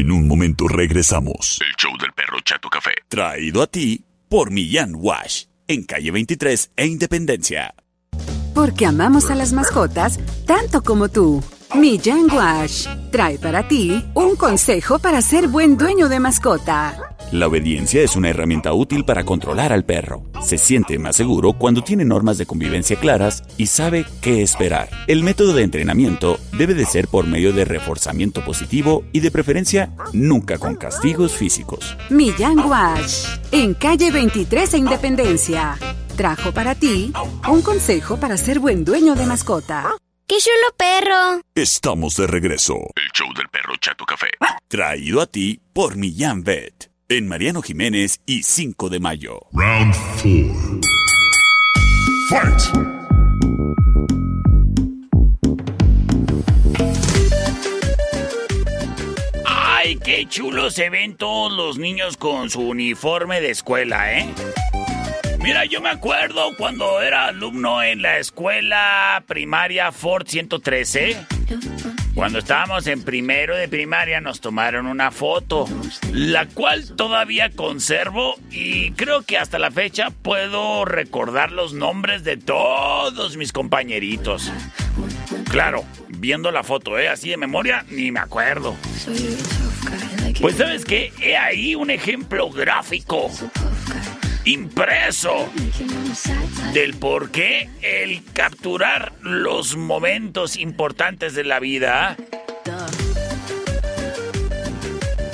En 0.00 0.10
un 0.10 0.26
momento 0.26 0.66
regresamos. 0.66 1.58
El 1.60 1.76
show 1.76 1.92
del 2.00 2.10
perro 2.14 2.38
Chato 2.42 2.70
Café. 2.70 2.92
Traído 3.06 3.60
a 3.60 3.66
ti 3.66 4.02
por 4.30 4.50
Millán 4.50 4.94
Wash. 4.94 5.44
En 5.68 5.82
calle 5.82 6.10
23 6.10 6.70
e 6.74 6.86
Independencia. 6.86 7.74
Porque 8.54 8.86
amamos 8.86 9.30
a 9.30 9.34
las 9.34 9.52
mascotas 9.52 10.18
tanto 10.46 10.80
como 10.80 11.10
tú. 11.10 11.44
Millán 11.74 12.28
Wash 12.32 12.88
trae 13.12 13.38
para 13.38 13.68
ti 13.68 14.04
un 14.14 14.34
consejo 14.34 14.98
para 14.98 15.22
ser 15.22 15.46
buen 15.46 15.76
dueño 15.76 16.08
de 16.08 16.18
mascota. 16.18 16.96
La 17.30 17.46
obediencia 17.46 18.02
es 18.02 18.16
una 18.16 18.28
herramienta 18.28 18.72
útil 18.72 19.04
para 19.04 19.22
controlar 19.22 19.72
al 19.72 19.84
perro. 19.84 20.24
Se 20.42 20.58
siente 20.58 20.98
más 20.98 21.14
seguro 21.14 21.52
cuando 21.52 21.82
tiene 21.82 22.04
normas 22.04 22.38
de 22.38 22.46
convivencia 22.46 22.96
claras 22.96 23.44
y 23.56 23.66
sabe 23.66 24.04
qué 24.20 24.42
esperar. 24.42 24.88
El 25.06 25.22
método 25.22 25.52
de 25.52 25.62
entrenamiento 25.62 26.40
debe 26.58 26.74
de 26.74 26.86
ser 26.86 27.06
por 27.06 27.28
medio 27.28 27.52
de 27.52 27.64
reforzamiento 27.64 28.44
positivo 28.44 29.04
y 29.12 29.20
de 29.20 29.30
preferencia 29.30 29.92
nunca 30.12 30.58
con 30.58 30.74
castigos 30.74 31.34
físicos. 31.34 31.96
Millán 32.10 32.58
Wash, 32.58 33.26
en 33.52 33.74
calle 33.74 34.10
23 34.10 34.74
e 34.74 34.78
Independencia. 34.78 35.78
Trajo 36.16 36.50
para 36.50 36.74
ti 36.74 37.12
un 37.48 37.62
consejo 37.62 38.16
para 38.16 38.36
ser 38.36 38.58
buen 38.58 38.84
dueño 38.84 39.14
de 39.14 39.26
mascota. 39.26 39.94
¡Qué 40.30 40.36
chulo 40.36 40.76
perro! 40.76 41.42
Estamos 41.56 42.14
de 42.14 42.28
regreso. 42.28 42.74
El 42.94 43.10
show 43.12 43.26
del 43.34 43.48
perro 43.48 43.74
Chato 43.80 44.04
Café. 44.06 44.28
Traído 44.68 45.20
a 45.20 45.26
ti 45.26 45.60
por 45.72 45.96
Millán 45.96 46.44
Vet. 46.44 46.88
En 47.08 47.26
Mariano 47.26 47.62
Jiménez 47.62 48.20
y 48.26 48.44
5 48.44 48.90
de 48.90 49.00
mayo. 49.00 49.40
Round 49.52 49.92
4. 50.20 50.80
Fight! 52.28 52.62
¡Ay, 59.44 59.96
qué 59.96 60.26
chulos 60.28 60.74
se 60.74 60.90
ven 60.90 61.16
todos 61.16 61.52
los 61.52 61.76
niños 61.76 62.16
con 62.16 62.50
su 62.50 62.60
uniforme 62.60 63.40
de 63.40 63.50
escuela, 63.50 64.16
eh! 64.16 64.32
Mira, 65.42 65.64
yo 65.64 65.80
me 65.80 65.88
acuerdo 65.88 66.54
cuando 66.58 67.00
era 67.00 67.24
alumno 67.26 67.82
en 67.82 68.02
la 68.02 68.18
escuela 68.18 69.24
primaria 69.26 69.90
Ford 69.90 70.26
113. 70.26 71.16
Cuando 72.14 72.40
estábamos 72.40 72.86
en 72.86 73.02
primero 73.02 73.56
de 73.56 73.66
primaria 73.66 74.20
nos 74.20 74.40
tomaron 74.40 74.86
una 74.86 75.10
foto, 75.10 75.66
la 76.12 76.46
cual 76.46 76.94
todavía 76.94 77.48
conservo 77.50 78.34
y 78.50 78.90
creo 78.92 79.22
que 79.22 79.38
hasta 79.38 79.58
la 79.58 79.70
fecha 79.70 80.10
puedo 80.10 80.84
recordar 80.84 81.52
los 81.52 81.72
nombres 81.72 82.22
de 82.22 82.36
todos 82.36 83.38
mis 83.38 83.52
compañeritos. 83.52 84.52
Claro, 85.50 85.84
viendo 86.08 86.50
la 86.50 86.62
foto, 86.62 86.98
¿eh? 86.98 87.08
Así 87.08 87.30
de 87.30 87.38
memoria, 87.38 87.86
ni 87.88 88.12
me 88.12 88.20
acuerdo. 88.20 88.76
Pues 90.38 90.56
sabes 90.56 90.84
qué, 90.84 91.12
he 91.22 91.36
ahí 91.36 91.74
un 91.74 91.90
ejemplo 91.90 92.50
gráfico 92.50 93.30
impreso 94.44 95.48
del 96.72 96.94
por 96.94 97.30
qué 97.30 97.68
el 97.82 98.22
capturar 98.32 99.12
los 99.20 99.76
momentos 99.76 100.56
importantes 100.56 101.34
de 101.34 101.44
la 101.44 101.60
vida 101.60 102.16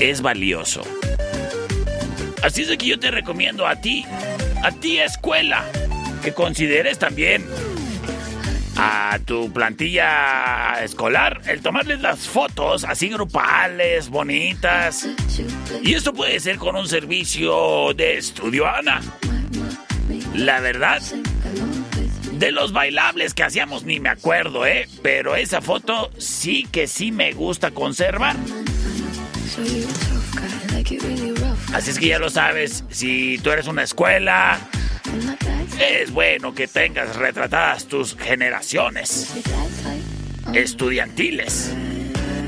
es 0.01 0.21
valioso. 0.23 0.83
Así 2.42 2.62
es 2.62 2.69
de 2.69 2.79
que 2.79 2.87
yo 2.87 2.99
te 2.99 3.11
recomiendo 3.11 3.66
a 3.66 3.77
ti, 3.77 4.05
a 4.62 4.71
ti 4.71 4.99
escuela, 4.99 5.64
que 6.23 6.33
consideres 6.33 6.99
también 6.99 7.45
a 8.77 9.19
tu 9.25 9.53
plantilla 9.53 10.83
escolar 10.83 11.41
el 11.47 11.62
tomarles 11.62 12.01
las 12.01 12.21
fotos 12.29 12.85
así 12.85 13.09
grupales, 13.09 14.09
bonitas. 14.09 15.09
Y 15.83 15.95
esto 15.95 16.12
puede 16.12 16.39
ser 16.41 16.59
con 16.59 16.77
un 16.77 16.89
servicio 16.89 17.95
de 17.95 18.19
estudio 18.19 18.67
Ana. 18.67 19.01
La 20.35 20.61
verdad, 20.61 21.01
de 22.33 22.53
los 22.53 22.73
bailables 22.73 23.35
que 23.35 23.43
hacíamos 23.43 23.85
ni 23.85 24.01
me 24.01 24.09
acuerdo, 24.09 24.67
¿eh? 24.67 24.89
Pero 25.03 25.37
esa 25.37 25.61
foto 25.61 26.11
sí 26.19 26.67
que 26.71 26.87
sí 26.87 27.12
me 27.12 27.33
gusta 27.33 27.71
conservar. 27.71 28.37
Así 31.73 31.91
es 31.91 31.99
que 31.99 32.09
ya 32.09 32.19
lo 32.19 32.31
sabes, 32.31 32.85
si 32.91 33.39
tú 33.39 33.51
eres 33.51 33.67
una 33.67 33.83
escuela, 33.83 34.59
es 35.81 36.12
bueno 36.12 36.55
que 36.55 36.67
tengas 36.69 37.17
retratadas 37.17 37.87
tus 37.87 38.17
generaciones 38.17 39.33
estudiantiles. 40.55 41.75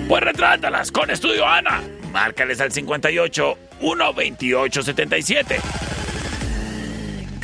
Pues 0.09 0.23
retrátalas 0.23 0.91
con 0.91 1.11
Estudio 1.11 1.47
Ana. 1.47 1.83
Márcales 2.12 2.61
al 2.61 2.73
58 2.73 3.59
128 3.81 4.83
77. 4.83 5.61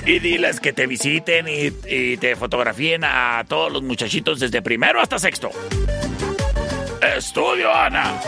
Y 0.06 0.18
diles 0.18 0.60
que 0.60 0.72
te 0.72 0.86
visiten 0.86 1.48
y, 1.48 1.72
y 1.86 2.16
te 2.16 2.36
fotografíen 2.36 3.04
a 3.04 3.44
todos 3.48 3.72
los 3.72 3.82
muchachitos 3.82 4.40
desde 4.40 4.62
primero 4.62 5.00
hasta 5.00 5.18
sexto. 5.18 5.50
Estudio 7.16 7.74
Ana. 7.74 8.20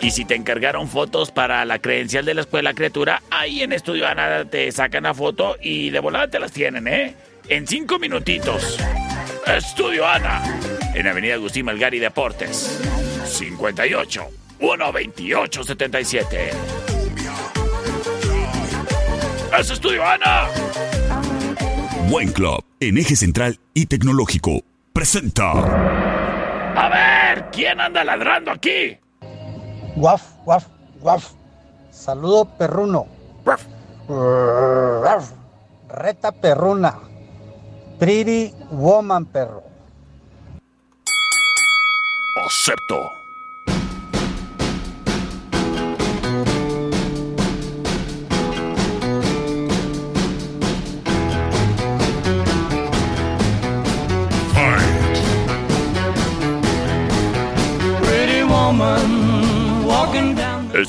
Y 0.00 0.10
si 0.12 0.24
te 0.24 0.34
encargaron 0.34 0.88
fotos 0.88 1.30
para 1.30 1.64
la 1.64 1.80
credencial 1.80 2.24
de 2.24 2.34
la 2.34 2.42
escuela 2.42 2.72
criatura, 2.72 3.22
ahí 3.30 3.62
en 3.62 3.72
Estudio 3.72 4.06
Ana 4.06 4.44
te 4.44 4.70
sacan 4.70 5.02
la 5.02 5.14
foto 5.14 5.56
y 5.60 5.90
de 5.90 5.98
volada 5.98 6.28
te 6.28 6.38
las 6.38 6.52
tienen, 6.52 6.86
¿eh? 6.86 7.14
En 7.48 7.66
cinco 7.66 7.98
minutitos. 7.98 8.78
Estudio 9.46 10.06
Ana. 10.06 10.42
En 10.94 11.06
Avenida 11.06 11.34
Agustín 11.34 11.66
Malgari 11.66 11.98
Deportes. 11.98 12.80
58 13.24 14.26
128 14.60 15.64
77. 15.64 16.50
¡Es 19.58 19.70
Estudio 19.70 20.04
Ana! 20.06 20.48
Buen 22.08 22.32
Club, 22.32 22.64
en 22.80 22.98
eje 22.98 23.16
central 23.16 23.58
y 23.74 23.86
tecnológico, 23.86 24.62
presenta. 24.92 25.52
A 26.74 26.88
ver, 26.88 27.46
¿quién 27.52 27.80
anda 27.80 28.04
ladrando 28.04 28.50
aquí? 28.50 28.96
Guaf, 29.98 30.22
guaf, 30.46 30.64
guaf. 31.02 31.34
Saludo 31.90 32.46
perruno. 32.54 33.10
Guaf. 33.42 33.66
Reta 35.90 36.30
perruna. 36.30 36.94
Pretty 37.98 38.54
woman 38.70 39.26
perro. 39.26 39.66
Acepto. 42.46 43.17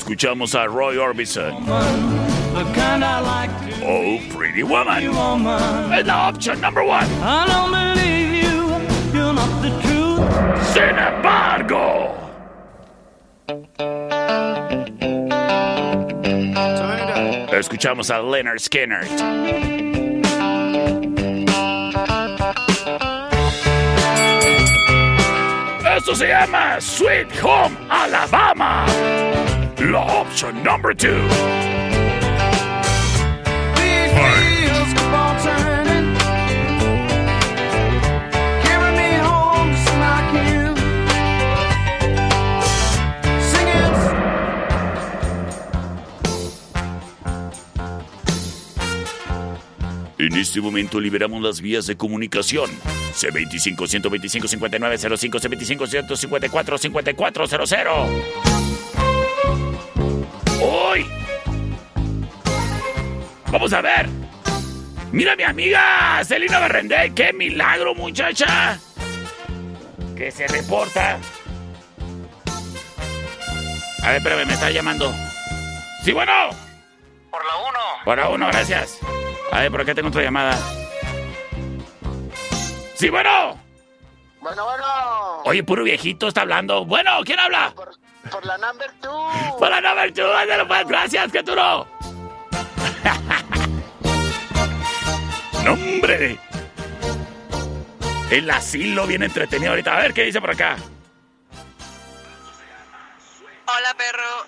Escuchamos 0.00 0.54
a 0.54 0.66
Roy 0.66 0.96
Orbison. 0.96 1.52
Oh, 3.82 4.18
Pretty 4.34 4.62
Woman. 4.62 5.04
Es 5.92 6.06
la 6.06 6.30
opción 6.30 6.58
number 6.58 6.82
one. 6.82 7.06
I 7.22 7.44
don't 7.46 7.70
believe 7.70 8.32
you, 8.42 8.70
you're 9.12 9.34
not 9.34 9.60
the 9.60 9.68
truth. 9.82 10.24
Sin 10.72 10.98
embargo. 10.98 12.16
Escuchamos 17.52 18.10
a 18.10 18.22
Leonard 18.22 18.58
Skinner. 18.58 19.04
Esto 25.94 26.14
se 26.14 26.26
llama 26.28 26.80
Sweet 26.80 27.30
Home 27.42 27.76
Alabama. 27.90 28.86
La 29.80 30.02
opción 30.02 30.62
number 30.62 30.94
two. 30.94 31.08
En 50.18 50.36
este 50.36 50.60
momento 50.60 51.00
liberamos 51.00 51.40
las 51.42 51.62
vías 51.62 51.86
de 51.86 51.96
comunicación. 51.96 52.70
C25 53.14 53.88
125 53.88 54.46
Vamos 63.50 63.72
a 63.72 63.80
ver. 63.80 64.08
Mira 65.12 65.34
mi 65.34 65.42
amiga 65.42 66.22
Celina 66.24 66.60
Berrendé. 66.60 67.12
¡Qué 67.14 67.32
milagro, 67.32 67.94
muchacha! 67.94 68.78
Que 70.16 70.30
se 70.30 70.46
reporta. 70.46 71.18
A 74.02 74.06
ver, 74.06 74.16
espérame, 74.16 74.46
me 74.46 74.54
está 74.54 74.70
llamando. 74.70 75.12
Sí, 76.04 76.12
bueno. 76.12 76.32
Por 77.30 77.44
la 77.44 77.56
1. 77.56 77.78
Por 78.04 78.18
la 78.18 78.28
uno, 78.28 78.46
gracias. 78.46 78.98
A 79.52 79.60
ver, 79.60 79.70
por 79.70 79.80
acá 79.80 79.94
tengo 79.94 80.08
otra 80.08 80.22
llamada. 80.22 80.56
Sí, 82.94 83.08
bueno. 83.08 83.58
Bueno, 84.40 84.64
bueno. 84.64 84.86
Oye, 85.44 85.62
puro 85.64 85.84
viejito 85.84 86.28
está 86.28 86.42
hablando. 86.42 86.84
Bueno, 86.84 87.20
¿quién 87.24 87.38
habla? 87.38 87.72
Por, 87.74 87.90
por 88.30 88.46
la 88.46 88.58
number 88.58 88.90
two. 89.00 89.58
Por 89.58 89.70
la 89.70 89.80
number 89.80 90.12
two, 90.12 90.32
ándale, 90.32 90.64
pues, 90.66 90.86
gracias, 90.86 91.30
no. 91.44 91.99
¡Nombre! 95.64 96.38
El 98.30 98.50
asilo 98.50 99.06
bien 99.06 99.22
entretenido 99.22 99.70
ahorita. 99.70 99.96
A 99.96 100.00
ver, 100.00 100.14
¿qué 100.14 100.24
dice 100.24 100.40
por 100.40 100.50
acá? 100.50 100.76
Hola, 103.66 103.94
perro. 103.96 104.46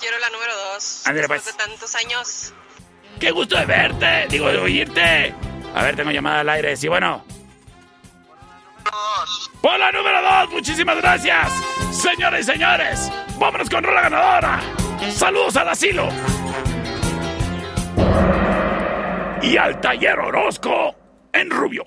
Quiero 0.00 0.18
la 0.18 0.30
número 0.30 0.52
dos. 0.72 1.02
Después 1.06 1.42
pues. 1.42 1.56
de 1.56 1.64
tantos 1.64 1.94
años. 1.94 2.52
¡Qué 3.18 3.30
gusto 3.30 3.56
de 3.56 3.66
verte! 3.66 4.26
Digo, 4.28 4.48
de 4.48 4.58
oírte. 4.58 5.34
A 5.74 5.82
ver, 5.82 5.96
tengo 5.96 6.10
llamada 6.10 6.40
al 6.40 6.48
aire. 6.48 6.76
Sí, 6.76 6.88
bueno. 6.88 7.24
Por 9.60 9.78
la 9.78 9.92
número 9.92 10.22
dos, 10.22 10.50
muchísimas 10.50 10.96
gracias. 10.96 11.52
Señores 11.92 12.48
y 12.48 12.52
señores, 12.52 13.12
vámonos 13.38 13.68
con 13.68 13.84
rola 13.84 14.02
ganadora. 14.02 14.60
Saludos 15.14 15.56
al 15.56 15.68
asilo. 15.68 16.08
Y 19.42 19.56
al 19.56 19.80
taller 19.80 20.18
Orozco 20.18 20.94
en 21.32 21.50
Rubio. 21.50 21.86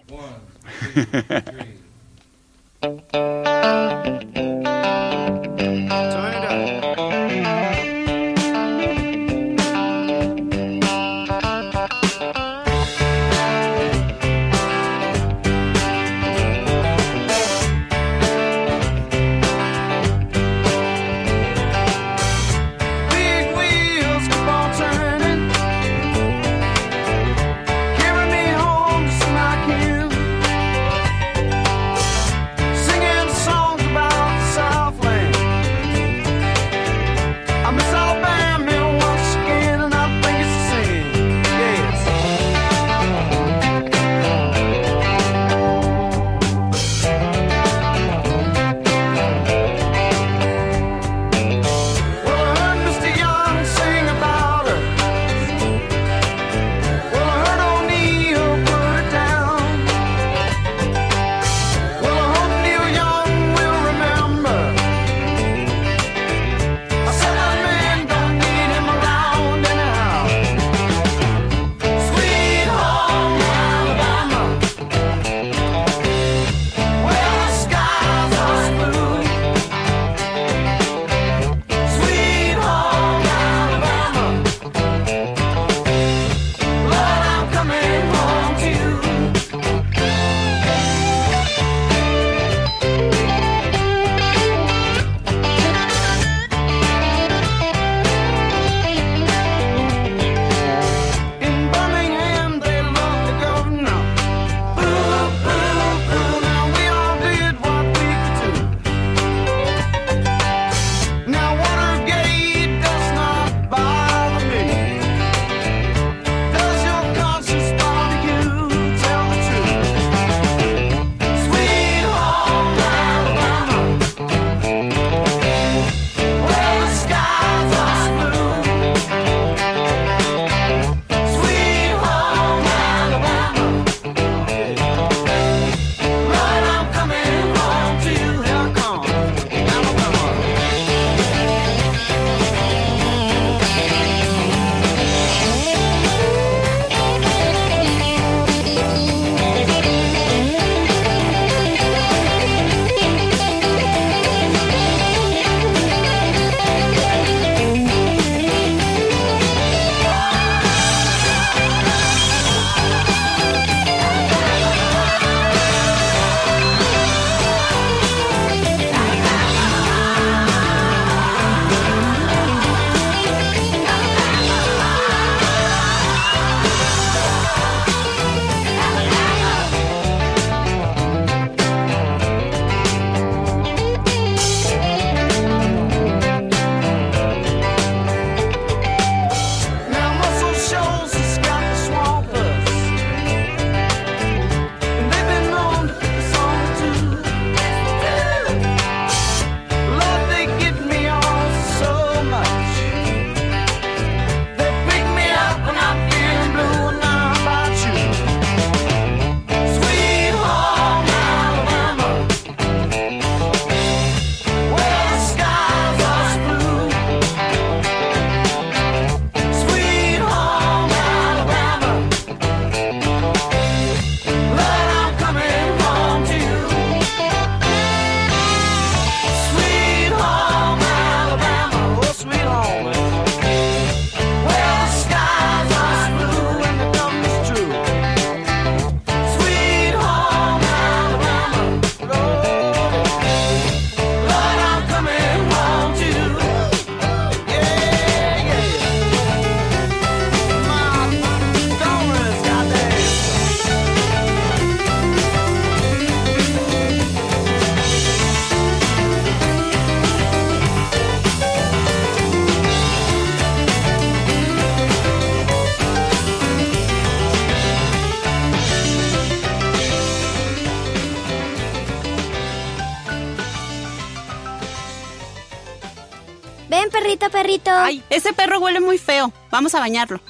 Ay, 277.83 278.01
ese 278.09 278.31
perro 278.31 278.59
huele 278.59 278.79
muy 278.79 278.97
feo. 278.97 279.33
Vamos 279.51 279.75
a 279.75 279.79
bañarlo. 279.79 280.21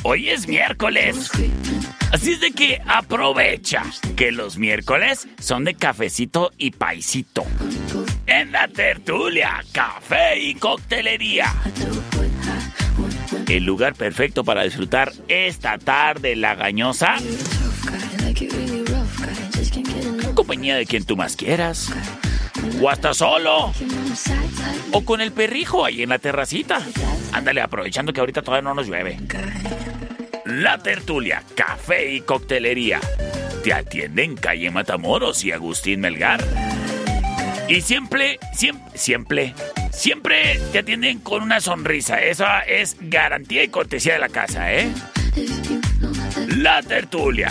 Hoy 0.03 0.30
es 0.30 0.49
miércoles. 0.49 1.30
Así 2.12 2.32
es 2.32 2.40
de 2.40 2.53
que 2.53 2.80
aprovecha 2.86 3.82
que 4.16 4.32
los 4.32 4.59
miércoles 4.59 5.28
son 5.38 5.64
de 5.64 5.74
cafecito 5.74 6.53
y 6.57 6.70
paisito. 6.70 7.44
En 8.26 8.53
la 8.53 8.68
tertulia, 8.68 9.64
café 9.72 10.38
y 10.38 10.55
coctelería. 10.55 11.53
El 13.49 13.64
lugar 13.64 13.94
perfecto 13.94 14.44
para 14.44 14.64
disfrutar 14.64 15.12
esta 15.28 15.78
tarde 15.78 16.36
lagañosa. 16.36 17.16
En 20.22 20.34
compañía 20.34 20.76
de 20.76 20.86
quien 20.86 21.05
tú 21.05 21.16
más 21.16 21.36
quieras. 21.36 21.92
O 22.80 22.90
hasta 22.90 23.14
solo. 23.14 23.72
O 24.92 25.04
con 25.04 25.20
el 25.20 25.32
perrijo 25.32 25.84
ahí 25.84 26.02
en 26.02 26.10
la 26.10 26.18
terracita. 26.18 26.80
Ándale, 27.32 27.60
aprovechando 27.60 28.12
que 28.12 28.20
ahorita 28.20 28.42
todavía 28.42 28.68
no 28.68 28.74
nos 28.74 28.86
llueve. 28.86 29.18
La 30.44 30.78
tertulia, 30.78 31.42
café 31.54 32.12
y 32.12 32.20
coctelería. 32.20 33.00
Te 33.64 33.72
atienden 33.72 34.36
calle 34.36 34.70
Matamoros 34.70 35.44
y 35.44 35.52
Agustín 35.52 36.00
Melgar. 36.00 36.40
Y 37.68 37.80
siempre, 37.80 38.38
siempre, 38.52 38.92
siempre, 38.94 39.54
siempre 39.90 40.60
te 40.70 40.78
atienden 40.78 41.18
con 41.18 41.42
una 41.42 41.60
sonrisa. 41.60 42.22
Esa 42.22 42.60
es 42.60 42.96
garantía 43.00 43.64
y 43.64 43.68
cortesía 43.68 44.14
de 44.14 44.18
la 44.20 44.28
casa, 44.28 44.72
¿eh? 44.72 44.88
La 46.58 46.80
tertulia. 46.82 47.50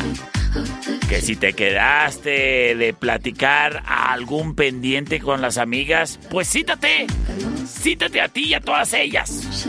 Que 1.10 1.22
si 1.22 1.36
te 1.36 1.54
quedaste 1.54 2.76
de 2.76 2.94
platicar 2.94 3.84
a 3.86 4.12
algún 4.14 4.56
pendiente 4.56 5.20
con 5.20 5.42
las 5.42 5.58
amigas, 5.58 6.20
pues 6.30 6.50
cítate. 6.50 7.08
Cítate 7.68 8.22
a 8.22 8.28
ti 8.28 8.46
y 8.46 8.54
a 8.54 8.62
todas 8.62 8.94
ellas. 8.94 9.68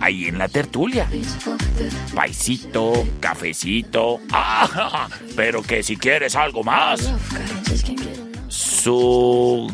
Ahí 0.00 0.26
en 0.26 0.38
la 0.38 0.48
tertulia. 0.48 1.08
Paisito, 2.14 3.06
cafecito. 3.20 4.20
¡Ah! 4.30 5.08
Pero 5.36 5.62
que 5.62 5.82
si 5.82 5.96
quieres 5.96 6.36
algo 6.36 6.62
más. 6.62 7.12
Su 8.48 9.72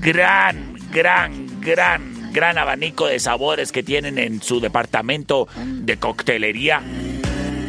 gran, 0.00 0.76
gran, 0.92 1.60
gran, 1.60 2.32
gran 2.32 2.58
abanico 2.58 3.06
de 3.06 3.18
sabores 3.18 3.72
que 3.72 3.82
tienen 3.82 4.18
en 4.18 4.40
su 4.42 4.60
departamento 4.60 5.48
de 5.56 5.96
coctelería 5.96 6.82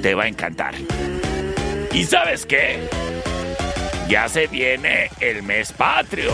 te 0.02 0.16
va 0.16 0.24
a 0.24 0.28
encantar. 0.28 0.74
¿Y 1.94 2.06
sabes 2.06 2.46
qué? 2.46 2.80
Ya 4.08 4.30
se 4.30 4.48
viene 4.48 5.10
el 5.20 5.44
mes 5.44 5.74
patrio. 5.74 6.32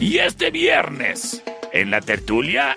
Y 0.00 0.18
este 0.18 0.50
viernes, 0.50 1.42
en 1.72 1.92
la 1.92 2.00
tertulia, 2.00 2.76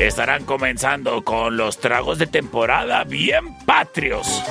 estarán 0.00 0.44
comenzando 0.44 1.22
con 1.22 1.56
los 1.56 1.78
tragos 1.78 2.18
de 2.18 2.26
temporada 2.26 3.04
bien 3.04 3.56
patrios. 3.64 4.42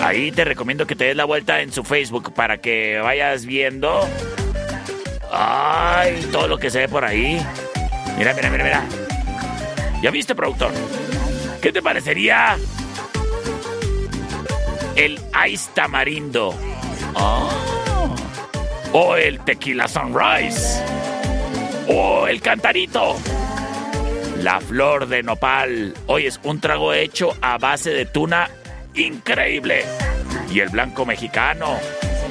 Ahí 0.00 0.30
te 0.30 0.44
recomiendo 0.44 0.86
que 0.86 0.94
te 0.94 1.06
des 1.06 1.16
la 1.16 1.24
vuelta 1.24 1.60
en 1.60 1.72
su 1.72 1.82
Facebook 1.82 2.32
para 2.34 2.58
que 2.58 3.00
vayas 3.02 3.46
viendo. 3.46 4.00
Ay, 5.32 6.28
todo 6.30 6.46
lo 6.46 6.58
que 6.58 6.70
se 6.70 6.78
ve 6.78 6.88
por 6.88 7.04
ahí. 7.04 7.44
Mira, 8.16 8.32
mira, 8.34 8.48
mira, 8.48 8.64
mira. 8.64 8.84
¿Ya 10.02 10.10
viste, 10.10 10.34
productor? 10.36 10.72
¿Qué 11.60 11.72
te 11.72 11.82
parecería 11.82 12.56
el 15.04 15.18
ice 15.48 15.68
tamarindo? 15.74 16.54
Ah. 17.16 17.50
O 18.92 19.16
el 19.16 19.40
tequila 19.40 19.88
sunrise. 19.88 20.80
O 21.88 22.28
el 22.28 22.40
cantarito. 22.40 23.16
La 24.38 24.60
flor 24.60 25.08
de 25.08 25.24
nopal. 25.24 25.94
Hoy 26.06 26.26
es 26.26 26.38
un 26.44 26.60
trago 26.60 26.92
hecho 26.94 27.36
a 27.40 27.58
base 27.58 27.90
de 27.90 28.06
tuna 28.06 28.48
increíble. 28.94 29.84
Y 30.52 30.60
el 30.60 30.68
blanco 30.68 31.04
mexicano. 31.04 31.78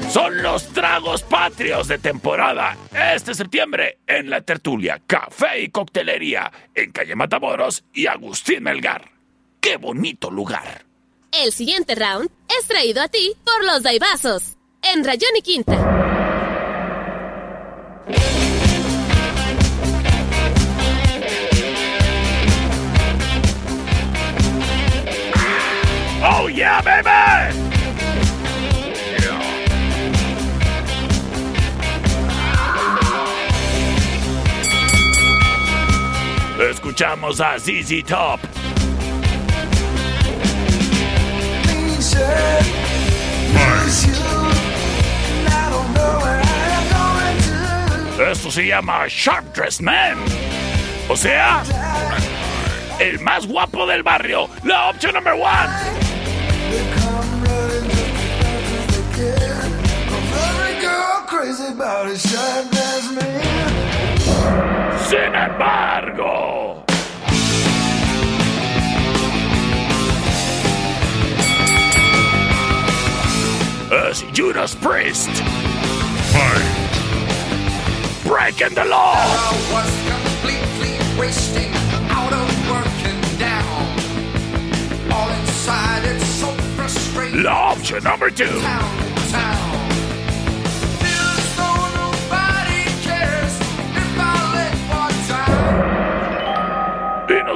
Son 0.10 0.42
los 0.42 0.68
tragos 0.68 1.24
patrios 1.24 1.90
de 1.90 1.98
temporada. 1.98 2.78
Este 3.14 3.34
septiembre 3.34 4.00
en 4.08 4.30
la 4.30 4.42
tertulia 4.42 5.02
Café 5.06 5.62
y 5.62 5.70
Coctelería 5.70 6.50
en 6.74 6.92
calle 6.92 7.16
Matamoros 7.16 7.84
y 7.94 8.08
Agustín 8.08 8.64
Melgar. 8.64 9.12
¡Qué 9.60 9.76
bonito 9.76 10.32
lugar! 10.32 10.91
El 11.34 11.54
siguiente 11.54 11.96
round 11.96 12.30
es 12.60 12.68
traído 12.68 13.02
a 13.02 13.08
ti 13.08 13.38
por 13.46 13.64
los 13.64 13.84
Daibazos. 13.84 14.58
En 14.82 15.06
Rayón 15.06 15.32
y 15.38 15.42
Quinta. 15.42 15.78
¡Oh 26.22 26.50
yeah, 26.50 26.82
baby! 26.82 27.58
Escuchamos 36.70 37.40
a 37.40 37.58
ZZ 37.58 38.04
Top. 38.06 38.61
Esto 48.32 48.52
se 48.52 48.66
llama 48.68 49.06
Sharp 49.08 49.54
Dressed 49.56 49.84
Man. 49.84 50.18
O 51.10 51.18
sea, 51.18 51.64
el 53.00 53.20
más 53.20 53.46
guapo 53.46 53.86
del 53.86 54.04
barrio. 54.04 54.48
La 54.64 54.90
opción 54.90 55.16
number 55.16 55.34
one. 55.34 56.02
Sin 65.10 65.36
embargo, 65.36 66.86
es 73.92 74.24
Judas 74.34 74.76
Priest. 74.76 75.30
Breaking 78.24 78.74
the 78.76 78.86
law. 78.86 79.16
was 79.72 79.92
completely 80.08 80.98
wasting, 81.20 81.72
out 82.10 82.32
of 82.32 82.70
work 82.70 82.88
and 83.04 83.40
down. 83.40 85.12
All 85.12 85.30
inside, 85.30 86.06
it's 86.06 86.26
so 86.26 86.48
frustrating. 86.76 87.46
Option 87.46 88.04
number 88.04 88.30
two. 88.30 88.46
Town 88.62 89.12
town. 89.32 89.71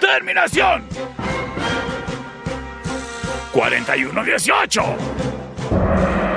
Terminación. 0.00 1.11
41-18. 3.52 4.96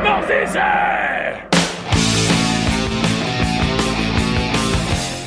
Nos 0.03 0.27
dice. 0.27 0.59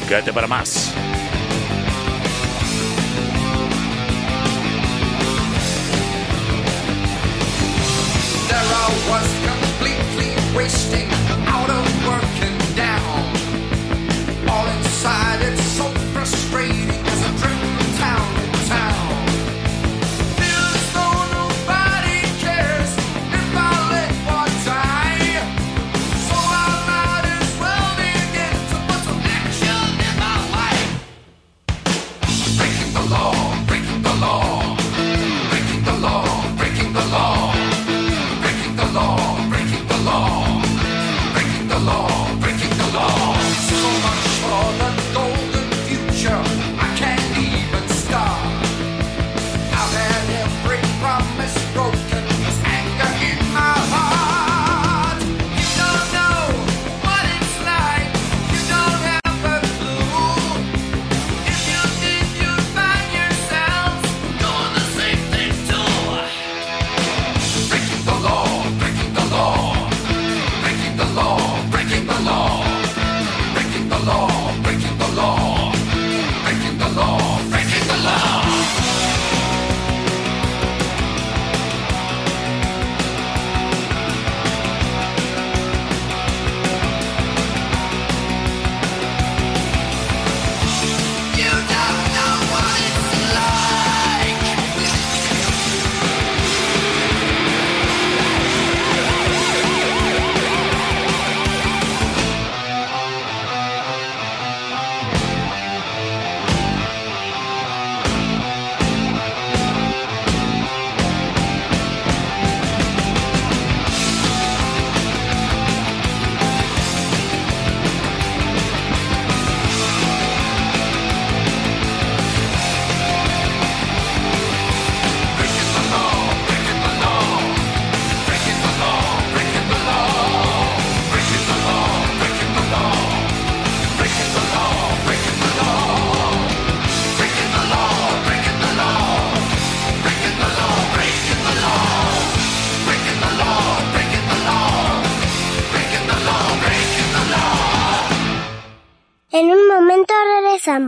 Quédate 0.08 0.32
para 0.32 0.46
más. 0.46 0.94
I 8.88 8.90
was 9.10 9.28
completely 9.44 10.32
wasting, 10.56 11.07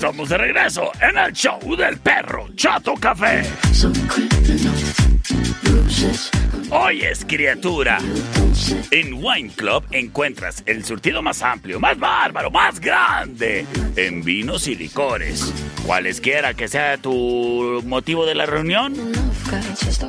Estamos 0.00 0.30
de 0.30 0.38
regreso 0.38 0.90
en 0.98 1.18
el 1.18 1.30
show 1.34 1.76
del 1.76 1.98
perro 1.98 2.48
Chato 2.54 2.94
Café. 2.94 3.42
Oyes, 6.70 7.26
criatura. 7.26 7.98
En 8.90 9.22
Wine 9.22 9.52
Club 9.54 9.84
encuentras 9.90 10.62
el 10.64 10.86
surtido 10.86 11.20
más 11.20 11.42
amplio, 11.42 11.78
más 11.78 11.98
bárbaro, 11.98 12.50
más 12.50 12.80
grande 12.80 13.66
en 13.94 14.24
vinos 14.24 14.68
y 14.68 14.74
licores. 14.74 15.52
Cualesquiera 15.84 16.54
que 16.54 16.66
sea 16.66 16.96
tu 16.96 17.82
motivo 17.84 18.24
de 18.24 18.36
la 18.36 18.46
reunión, 18.46 18.94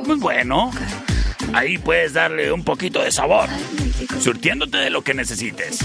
muy 0.06 0.16
bueno. 0.16 0.70
Ahí 1.54 1.78
puedes 1.78 2.14
darle 2.14 2.52
un 2.52 2.64
poquito 2.64 3.02
de 3.02 3.10
sabor, 3.10 3.48
surtiéndote 4.20 4.78
de 4.78 4.90
lo 4.90 5.02
que 5.02 5.14
necesites. 5.14 5.80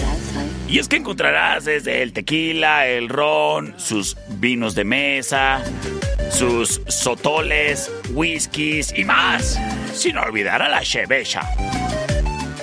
Y 0.68 0.80
es 0.80 0.88
que 0.88 0.98
encontrarás 0.98 1.66
desde 1.66 2.02
el 2.04 2.14
tequila, 2.14 2.88
el 2.88 3.10
ron, 3.10 3.74
sus 3.78 4.18
vinos 4.28 4.76
de 4.76 4.84
mesa, 4.84 5.64
sus 6.32 6.82
sotoles, 6.88 7.92
whiskies 8.12 8.94
y 8.98 9.04
más. 9.04 9.60
Sin 9.94 10.18
olvidar 10.18 10.62
a 10.62 10.70
la 10.70 10.82
chevecha. 10.82 11.42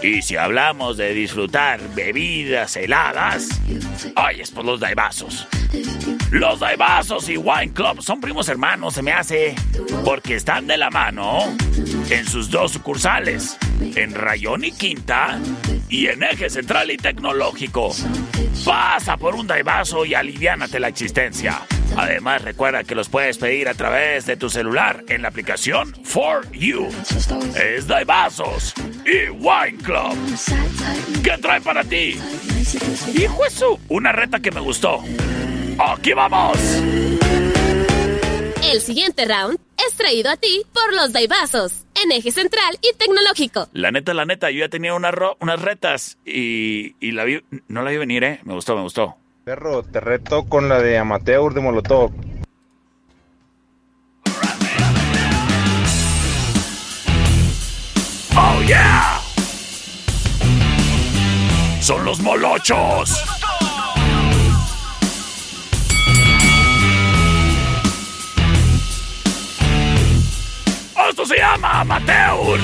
Y 0.03 0.21
si 0.23 0.37
hablamos 0.37 0.97
de 0.99 1.15
disfrutar 1.15 1.81
bebidas 1.95 2.77
heladas, 2.77 3.49
ay, 4.17 4.41
es 4.41 4.51
por 4.51 4.65
los 4.65 4.81
daibazos. 4.81 5.47
Los 6.31 6.61
daibazos 6.61 7.29
y 7.29 7.37
Wine 7.37 7.73
Club 7.73 8.03
son 8.03 8.21
primos 8.21 8.49
hermanos, 8.49 8.95
se 8.95 9.03
me 9.03 9.13
hace, 9.13 9.55
porque 10.05 10.35
están 10.37 10.67
de 10.67 10.77
la 10.77 10.91
mano 10.91 11.39
en 12.11 12.27
sus 12.27 12.51
dos 12.51 12.73
sucursales, 12.73 13.57
en 13.81 14.15
Rayón 14.15 14.65
y 14.65 14.73
Quinta 14.73 15.39
y 15.89 16.07
en 16.07 16.23
Eje 16.23 16.51
Central 16.51 16.91
y 16.91 16.97
Tecnológico. 16.97 17.95
Pasa 18.65 19.17
por 19.17 19.35
un 19.35 19.47
daibazo 19.47 20.05
y 20.05 20.15
aliviánate 20.15 20.81
la 20.81 20.89
existencia. 20.89 21.61
Además, 21.97 22.43
recuerda 22.43 22.83
que 22.83 22.95
los 22.95 23.09
puedes 23.09 23.39
pedir 23.39 23.69
a 23.69 23.75
través 23.75 24.27
de 24.27 24.37
tu 24.37 24.51
celular 24.51 25.05
en 25.09 25.23
la 25.23 25.29
aplicación 25.29 25.95
For 26.05 26.51
You. 26.53 26.89
Es 27.55 27.87
Daibazos 27.87 28.75
y 29.05 29.29
Wine 29.31 29.79
Club. 29.83 30.17
¿Qué 31.23 31.39
trae 31.39 31.61
para 31.61 31.85
ti? 31.85 32.19
Hijo 33.15 33.47
eso, 33.47 33.79
una 33.89 34.13
reta 34.13 34.41
que 34.41 34.51
me 34.51 34.61
gustó. 34.61 35.03
¡Aquí 35.79 36.13
vamos! 36.13 36.59
El 38.63 38.81
siguiente 38.81 39.25
round 39.27 39.59
es 39.89 39.95
traído 39.97 40.31
a 40.31 40.37
ti 40.37 40.63
por 40.73 40.93
los 40.95 41.13
Daibazos, 41.13 41.85
en 42.03 42.13
eje 42.13 42.33
central 42.33 42.79
y 42.83 42.97
tecnológico. 42.97 43.69
La 43.73 43.91
neta, 43.93 44.15
la 44.15 44.25
neta, 44.25 44.51
yo 44.51 44.61
ya 44.61 44.69
tenía 44.69 44.95
una 44.95 45.11
ro- 45.11 45.37
unas 45.41 45.61
retas 45.61 46.19
y, 46.25 46.95
y 47.01 47.13
la 47.13 47.25
vi, 47.25 47.41
no 47.69 47.83
la 47.83 47.91
vi 47.91 47.99
venir, 47.99 48.25
¿eh? 48.25 48.41
Me 48.45 48.55
gustó, 48.55 48.75
me 48.77 48.83
gustó. 48.83 49.17
Perro, 49.45 49.83
te 49.83 50.01
reto 50.01 50.45
con 50.49 50.69
la 50.69 50.81
de 50.81 50.97
Amateur 50.99 51.53
de 51.53 51.61
Molotov. 51.61 52.11
¡Oh, 58.37 58.61
yeah! 58.67 59.21
Son 61.81 62.05
los 62.05 62.19
molochos. 62.21 63.11
Esto 70.97 71.27
se 71.27 71.37
llama 71.37 71.81
Amateur. 71.81 72.59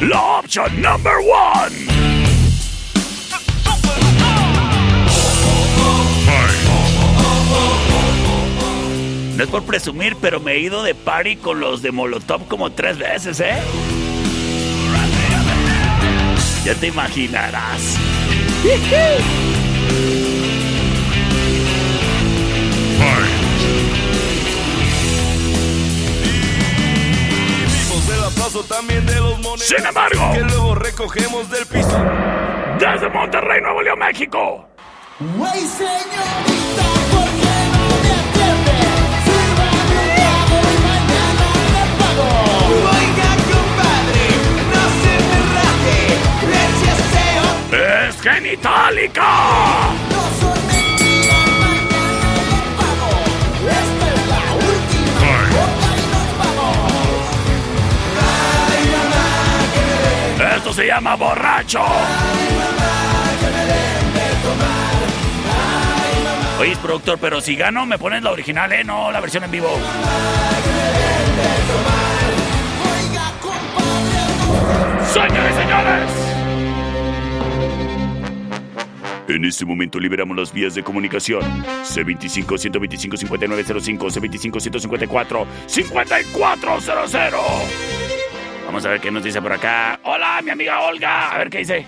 La 0.00 0.20
opción 0.38 0.80
number 0.80 1.14
one. 1.16 1.88
No 9.36 9.44
es 9.44 9.50
por 9.50 9.64
presumir, 9.64 10.16
pero 10.20 10.40
me 10.40 10.52
he 10.52 10.60
ido 10.60 10.82
de 10.82 10.94
party 10.94 11.36
con 11.36 11.60
los 11.60 11.82
de 11.82 11.92
Molotov 11.92 12.48
como 12.48 12.72
tres 12.72 12.98
veces, 12.98 13.38
¿eh? 13.40 13.58
Ya 16.64 16.74
te 16.74 16.88
imaginarás. 16.88 17.96
Aplauso 28.48 28.66
también 28.66 29.04
de 29.04 29.14
los 29.16 29.38
monedas. 29.40 29.68
Sin 29.68 29.84
embargo. 29.84 30.32
Que 30.32 30.40
luego 30.40 30.74
recogemos 30.74 31.50
del 31.50 31.66
piso. 31.66 32.02
Desde 32.78 33.10
Monterrey, 33.10 33.60
Nuevo 33.60 33.82
León, 33.82 33.98
México. 33.98 34.66
Güey, 35.20 35.60
señorita, 35.66 36.86
¿por 37.12 37.28
qué 37.28 37.56
no 37.74 37.84
me 38.00 38.10
atiende? 38.16 38.72
Sírvame 39.26 39.80
un 39.84 39.88
trago 40.16 40.58
y 40.64 40.78
mañana 40.88 41.46
le 41.74 41.84
pago. 42.00 42.28
Oiga, 42.88 43.30
compadre, 43.52 44.24
no 44.72 44.82
se 45.02 45.12
me 45.28 45.38
raje, 45.52 45.98
¡Es 48.08 48.16
genitálica! 48.22 49.28
Se 60.78 60.86
llama 60.86 61.16
borracho. 61.16 61.82
Oye, 66.60 66.76
productor, 66.80 67.18
pero 67.18 67.40
si 67.40 67.56
gano, 67.56 67.84
me 67.84 67.98
pones 67.98 68.22
la 68.22 68.30
original, 68.30 68.72
¿eh? 68.72 68.84
No 68.84 69.10
la 69.10 69.20
versión 69.20 69.42
en 69.42 69.50
vivo. 69.50 69.66
Señores 75.12 75.56
señores. 75.56 76.10
En 79.26 79.44
este 79.44 79.64
momento 79.64 79.98
liberamos 79.98 80.36
las 80.36 80.52
vías 80.52 80.76
de 80.76 80.84
comunicación. 80.84 81.42
C25-125-5905, 81.82 84.12
C25-154-5400. 85.66 87.97
Vamos 88.68 88.84
a 88.84 88.90
ver 88.90 89.00
qué 89.00 89.10
nos 89.10 89.24
dice 89.24 89.40
por 89.40 89.50
acá. 89.50 89.98
Hola, 90.04 90.42
mi 90.42 90.50
amiga 90.50 90.82
Olga. 90.82 91.30
A 91.30 91.38
ver 91.38 91.48
qué 91.48 91.58
dice. 91.58 91.86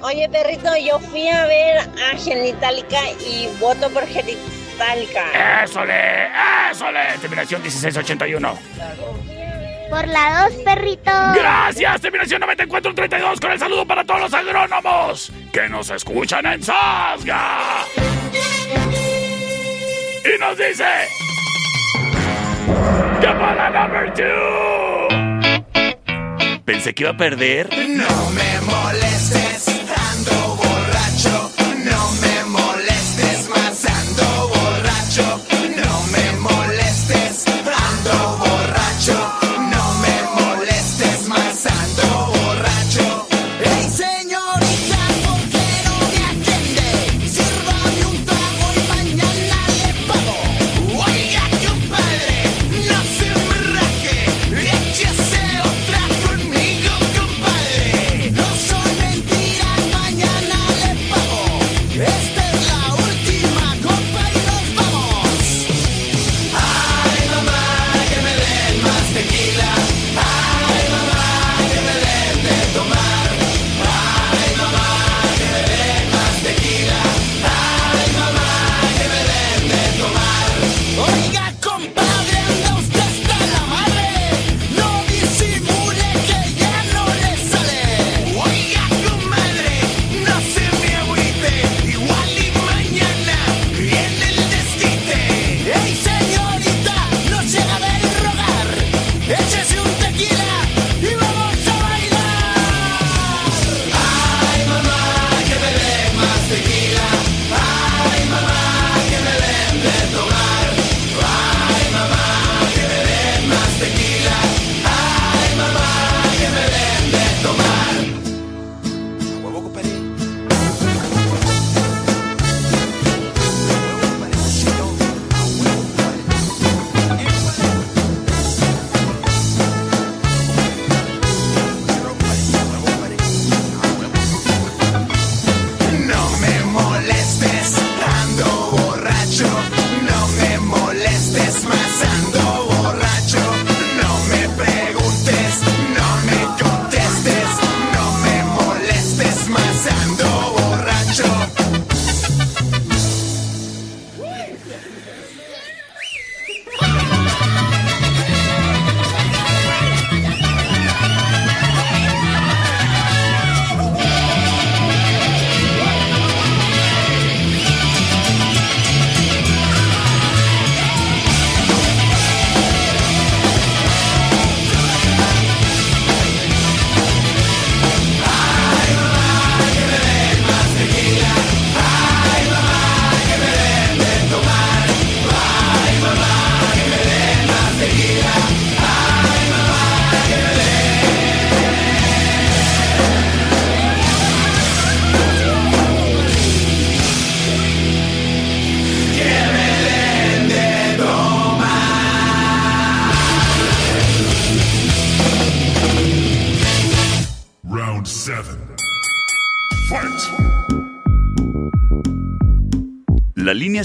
Oye, 0.00 0.28
perrito, 0.28 0.68
yo 0.84 0.98
fui 0.98 1.28
a 1.28 1.46
ver 1.46 1.78
a 1.78 2.18
Genitalica 2.18 2.98
y 3.24 3.48
voto 3.60 3.88
por 3.88 4.04
Genitalica. 4.08 5.62
¡Ésole! 5.62 6.26
¡Ésole! 6.72 6.98
Terminación 7.20 7.62
1681. 7.62 8.58
Por 9.90 10.08
la 10.08 10.42
dos, 10.42 10.54
perrito. 10.64 11.12
Gracias, 11.36 12.00
terminación 12.00 12.40
9432 12.40 13.40
con 13.40 13.52
el 13.52 13.58
saludo 13.60 13.86
para 13.86 14.02
todos 14.02 14.22
los 14.22 14.34
agrónomos 14.34 15.32
que 15.52 15.68
nos 15.68 15.88
escuchan 15.90 16.44
en 16.46 16.64
Sasga. 16.64 17.86
Y 20.24 20.40
nos 20.40 20.58
dice 20.58 20.84
que 23.20 23.26
para 23.28 23.70
la 23.70 23.86
number 23.86 24.12
two. 24.14 25.11
Pensé 26.64 26.94
que 26.94 27.02
iba 27.02 27.10
a 27.10 27.16
perder. 27.16 27.68
No 27.76 28.30
me 28.30 28.60
molestes, 28.60 29.51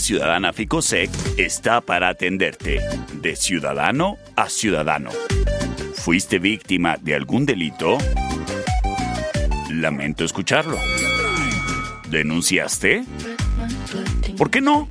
ciudadana 0.08 0.54
Ficosec 0.54 1.10
está 1.36 1.82
para 1.82 2.08
atenderte 2.08 2.80
de 3.12 3.36
ciudadano 3.36 4.18
a 4.38 4.48
ciudadano. 4.48 5.10
¿Fuiste 5.96 6.40
víctima 6.40 6.96
de 7.02 7.14
algún 7.14 7.46
delito? 7.46 7.98
Lamento 9.70 10.24
escucharlo. 10.24 10.78
¿Denunciaste? 12.10 13.04
¿Por 14.38 14.50
qué 14.50 14.62
no? 14.62 14.88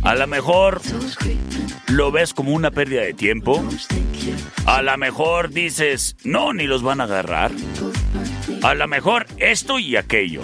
A 0.00 0.14
lo 0.14 0.26
mejor 0.28 0.80
lo 1.88 2.10
ves 2.10 2.32
como 2.32 2.52
una 2.52 2.70
pérdida 2.70 3.02
de 3.02 3.12
tiempo. 3.12 3.62
A 4.64 4.80
lo 4.80 4.96
mejor 4.96 5.50
dices, 5.50 6.16
no, 6.24 6.54
ni 6.54 6.66
los 6.66 6.82
van 6.82 7.02
a 7.02 7.04
agarrar. 7.04 7.52
A 8.62 8.72
lo 8.72 8.88
mejor 8.88 9.26
esto 9.36 9.78
y 9.78 9.96
aquello. 9.96 10.40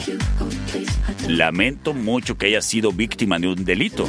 Lamento 1.36 1.94
mucho 1.94 2.36
que 2.36 2.46
hayas 2.46 2.64
sido 2.64 2.90
víctima 2.90 3.38
de 3.38 3.46
un 3.46 3.64
delito, 3.64 4.08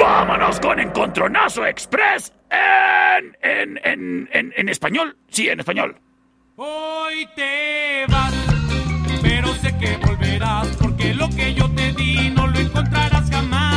¡Vámonos 0.00 0.58
con 0.60 0.80
Encontronazo 0.80 1.66
Express! 1.66 2.32
En, 2.50 3.36
en, 3.42 3.78
en, 3.84 4.28
en, 4.32 4.52
en 4.56 4.68
español. 4.68 5.16
Sí, 5.28 5.48
en 5.48 5.60
español. 5.60 5.96
Hoy 6.56 7.26
te 7.34 8.04
vas, 8.08 8.34
pero 9.22 9.54
sé 9.54 9.74
que 9.78 9.96
volverás, 10.04 10.68
porque 10.80 11.14
lo 11.14 11.28
que 11.30 11.54
yo 11.54 11.70
te 11.74 11.92
di 11.92 12.28
no 12.30 12.46
lo 12.48 12.58
encontrarás 12.58 13.30
jamás. 13.30 13.71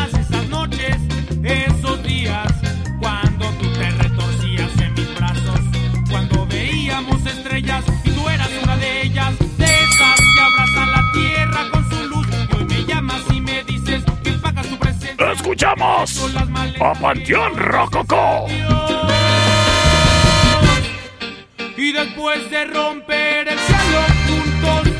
¡Escuchamos! 15.33 16.35
A 16.81 16.93
Panteón 16.93 17.55
Rococó. 17.57 18.47
Y 21.77 21.91
después 21.91 22.49
de 22.49 22.65
romper 22.65 23.47
el 23.47 23.59
cielo 23.59 24.01
juntos, 24.27 24.93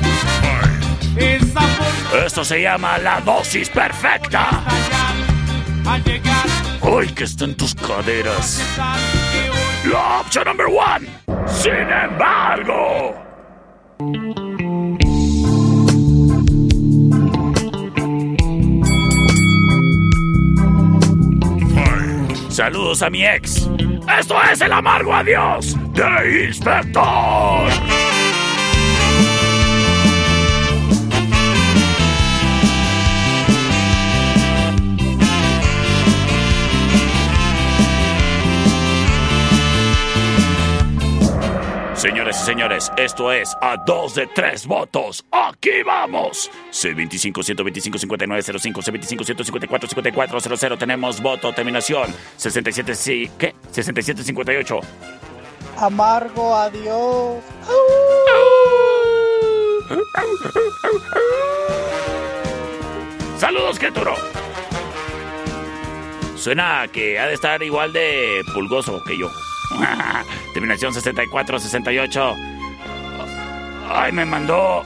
esa 1.17 1.61
forma 1.61 2.25
Esto 2.25 2.43
se 2.43 2.61
llama 2.61 2.97
la 2.97 3.21
dosis 3.21 3.69
perfecta. 3.69 4.63
al 5.85 6.03
llegar 6.03 6.45
¡Uy, 6.81 7.07
que 7.07 7.23
está 7.23 7.45
en 7.45 7.55
tus 7.55 7.73
caderas! 7.75 8.61
La 9.85 10.19
opción 10.21 10.45
number 10.45 10.67
one. 10.67 11.07
Sin 11.47 11.71
embargo. 11.71 13.15
Saludos 22.55 23.01
a 23.01 23.09
mi 23.09 23.25
ex. 23.25 23.69
Esto 24.17 24.35
es 24.49 24.61
el 24.61 24.71
amargo 24.71 25.13
adiós 25.13 25.75
de 25.91 26.45
Inspector. 26.45 28.04
Señores 42.05 42.39
y 42.39 42.45
señores, 42.45 42.91
esto 42.97 43.31
es 43.31 43.57
a 43.61 43.77
dos 43.77 44.13
de 44.13 44.27
tres 44.27 44.67
votos. 44.67 45.25
¡Aquí 45.31 45.81
vamos! 45.83 46.51
C25 46.71 47.41
125 47.41 47.97
5905 47.97 48.81
C25 48.83 49.25
154 49.25 49.89
5400 49.89 50.77
tenemos 50.77 51.19
voto 51.19 51.51
terminación 51.51 52.13
67 52.37 52.93
sí, 52.93 53.31
¿qué? 53.39 53.55
6758. 53.71 54.81
Amargo 55.79 56.55
adiós. 56.55 57.43
Saludos, 63.39 63.79
criatura. 63.79 64.13
Suena 66.35 66.87
que 66.93 67.17
ha 67.17 67.25
de 67.25 67.33
estar 67.33 67.63
igual 67.63 67.91
de 67.93 68.43
pulgoso 68.53 69.03
que 69.03 69.17
yo. 69.17 69.31
Terminación 70.53 70.93
6468. 70.93 72.35
Ay, 73.89 74.11
me 74.11 74.25
mandó. 74.25 74.83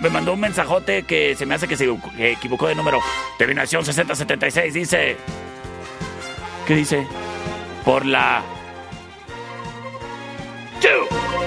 Me 0.00 0.10
mandó 0.10 0.34
un 0.34 0.40
mensajote 0.40 1.04
que 1.04 1.34
se 1.34 1.46
me 1.46 1.54
hace 1.54 1.66
que 1.66 1.76
se 1.76 1.88
equivocó 2.18 2.68
de 2.68 2.74
número. 2.74 3.00
Terminación 3.38 3.84
6076 3.84 4.74
dice. 4.74 5.16
¿Qué 6.66 6.74
dice? 6.74 7.06
Por 7.84 8.04
la. 8.04 8.42
Two. 10.80 11.45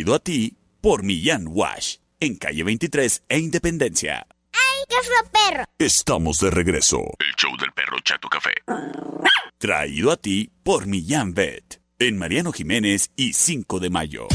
traído 0.00 0.14
a 0.14 0.18
ti 0.18 0.56
por 0.80 1.02
Millán 1.02 1.44
Wash, 1.46 1.96
en 2.20 2.36
calle 2.36 2.62
23 2.64 3.24
e 3.28 3.38
Independencia. 3.38 4.26
¡Ay, 4.50 4.84
qué 4.88 4.96
fue 5.02 5.30
perro! 5.30 5.64
Estamos 5.78 6.40
de 6.40 6.50
regreso. 6.50 7.00
El 7.18 7.34
show 7.36 7.54
del 7.58 7.70
perro 7.72 7.98
Chato 8.02 8.28
Café. 8.30 8.54
traído 9.58 10.10
a 10.10 10.16
ti 10.16 10.50
por 10.62 10.86
Millán 10.86 11.34
Vet, 11.34 11.82
en 11.98 12.16
Mariano 12.16 12.50
Jiménez 12.50 13.10
y 13.14 13.34
5 13.34 13.78
de 13.78 13.90
mayo. 13.90 14.26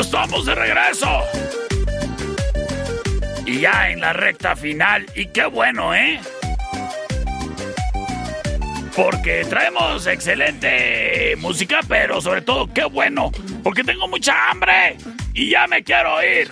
Estamos 0.00 0.46
de 0.46 0.54
regreso. 0.56 1.22
Y 3.46 3.60
ya 3.60 3.90
en 3.90 4.00
la 4.00 4.12
recta 4.12 4.56
final, 4.56 5.06
y 5.14 5.26
qué 5.26 5.46
bueno, 5.46 5.94
¿eh? 5.94 6.20
porque 8.96 9.44
traemos 9.44 10.06
excelente 10.06 11.36
música, 11.36 11.80
pero 11.86 12.20
sobre 12.22 12.40
todo, 12.40 12.72
qué 12.72 12.84
bueno, 12.84 13.30
porque 13.62 13.84
tengo 13.84 14.08
mucha 14.08 14.50
hambre 14.50 14.96
y 15.34 15.50
ya 15.50 15.66
me 15.66 15.84
quiero 15.84 16.22
ir 16.24 16.50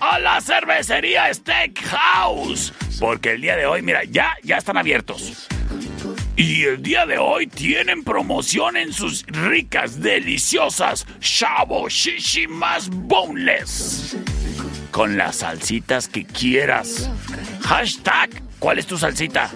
a 0.00 0.18
la 0.18 0.40
cervecería 0.40 1.32
Steakhouse, 1.32 2.72
porque 2.98 3.32
el 3.32 3.40
día 3.40 3.54
de 3.56 3.66
hoy, 3.66 3.82
mira, 3.82 4.02
ya, 4.02 4.36
ya 4.42 4.56
están 4.56 4.76
abiertos. 4.76 5.46
Y 6.34 6.64
el 6.64 6.82
día 6.82 7.06
de 7.06 7.18
hoy 7.18 7.46
tienen 7.46 8.02
promoción 8.02 8.76
en 8.76 8.92
sus 8.92 9.24
ricas, 9.26 10.02
deliciosas 10.02 11.06
Shabo 11.20 11.88
Shishimas 11.88 12.90
Boneless. 12.90 14.16
Con 14.90 15.16
las 15.16 15.36
salsitas 15.36 16.08
que 16.08 16.26
quieras. 16.26 17.08
Hashtag, 17.62 18.42
¿cuál 18.58 18.78
es 18.78 18.86
tu 18.86 18.98
salsita? 18.98 19.50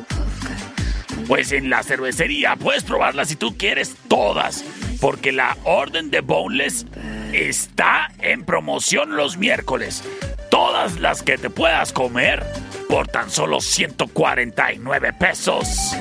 Pues 1.30 1.52
en 1.52 1.70
la 1.70 1.84
cervecería 1.84 2.56
puedes 2.56 2.82
probarlas 2.82 3.28
si 3.28 3.36
tú 3.36 3.56
quieres 3.56 3.94
todas, 4.08 4.64
porque 5.00 5.30
la 5.30 5.56
orden 5.62 6.10
de 6.10 6.22
Boneless 6.22 6.86
está 7.32 8.10
en 8.18 8.44
promoción 8.44 9.14
los 9.14 9.36
miércoles. 9.36 10.02
Todas 10.50 10.98
las 10.98 11.22
que 11.22 11.38
te 11.38 11.48
puedas 11.48 11.92
comer 11.92 12.44
por 12.88 13.06
tan 13.06 13.30
solo 13.30 13.60
149 13.60 15.12
pesos. 15.12 15.94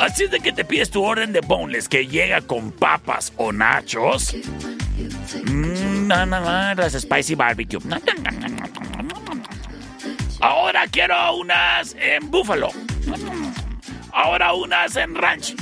Así 0.00 0.26
de 0.26 0.40
que 0.40 0.50
te 0.50 0.64
pides 0.64 0.90
tu 0.90 1.04
orden 1.04 1.32
de 1.32 1.40
boneless 1.40 1.88
que 1.88 2.08
llega 2.08 2.40
con 2.40 2.72
papas 2.72 3.32
o 3.36 3.52
nachos. 3.52 4.34
Mmm, 5.44 6.08
las 6.08 6.94
spicy 6.94 7.36
barbecue. 7.36 7.78
Ahora 10.40 10.88
quiero 10.90 11.36
unas 11.36 11.94
en 11.94 12.28
búfalo. 12.28 12.70
Ahora 14.12 14.52
unas 14.52 14.96
en 14.96 15.14
ranch. 15.14 15.54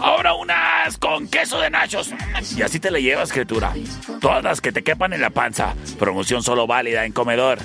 Ahora 0.00 0.34
unas 0.34 0.96
con 0.98 1.28
queso 1.28 1.60
de 1.60 1.70
nachos. 1.70 2.10
Y 2.56 2.62
así 2.62 2.80
te 2.80 2.90
la 2.90 2.98
llevas, 2.98 3.32
criatura. 3.32 3.72
Todas 4.20 4.42
las 4.42 4.60
que 4.60 4.72
te 4.72 4.82
quepan 4.82 5.12
en 5.12 5.20
la 5.20 5.30
panza. 5.30 5.74
Promoción 5.98 6.42
solo 6.42 6.66
válida 6.66 7.04
en 7.04 7.12
comedor. 7.12 7.58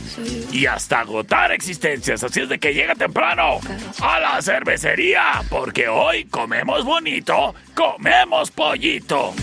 Y 0.51 0.65
hasta 0.65 0.99
agotar 0.99 1.51
existencias. 1.51 2.23
Así 2.23 2.41
es 2.41 2.49
de 2.49 2.59
que 2.59 2.73
llega 2.73 2.95
temprano 2.95 3.59
a 4.01 4.19
la 4.19 4.41
cervecería. 4.41 5.41
Porque 5.49 5.87
hoy 5.87 6.25
comemos 6.25 6.83
bonito, 6.83 7.55
comemos 7.73 8.51
pollito. 8.51 9.33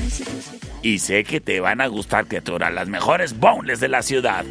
Y 0.83 0.99
sé 0.99 1.25
que 1.25 1.41
te 1.41 1.61
van 1.61 1.81
a 1.81 1.87
gustar, 1.87 2.27
criatura. 2.27 2.71
Las 2.71 2.89
mejores 2.89 3.39
boneless 3.39 3.81
de 3.81 3.89
la 3.89 4.03
ciudad 4.03 4.45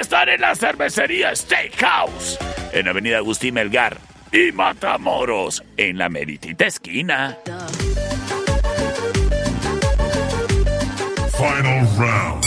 están 0.00 0.28
en 0.28 0.40
la 0.42 0.54
cervecería 0.54 1.34
Steakhouse. 1.34 2.38
En 2.72 2.88
Avenida 2.88 3.18
Agustín 3.18 3.54
Melgar 3.54 4.11
y 4.32 4.50
Matamoros, 4.52 5.62
en 5.76 5.98
la 5.98 6.08
meritita 6.08 6.66
esquina. 6.66 7.38
Final 11.36 11.86
round. 11.98 12.44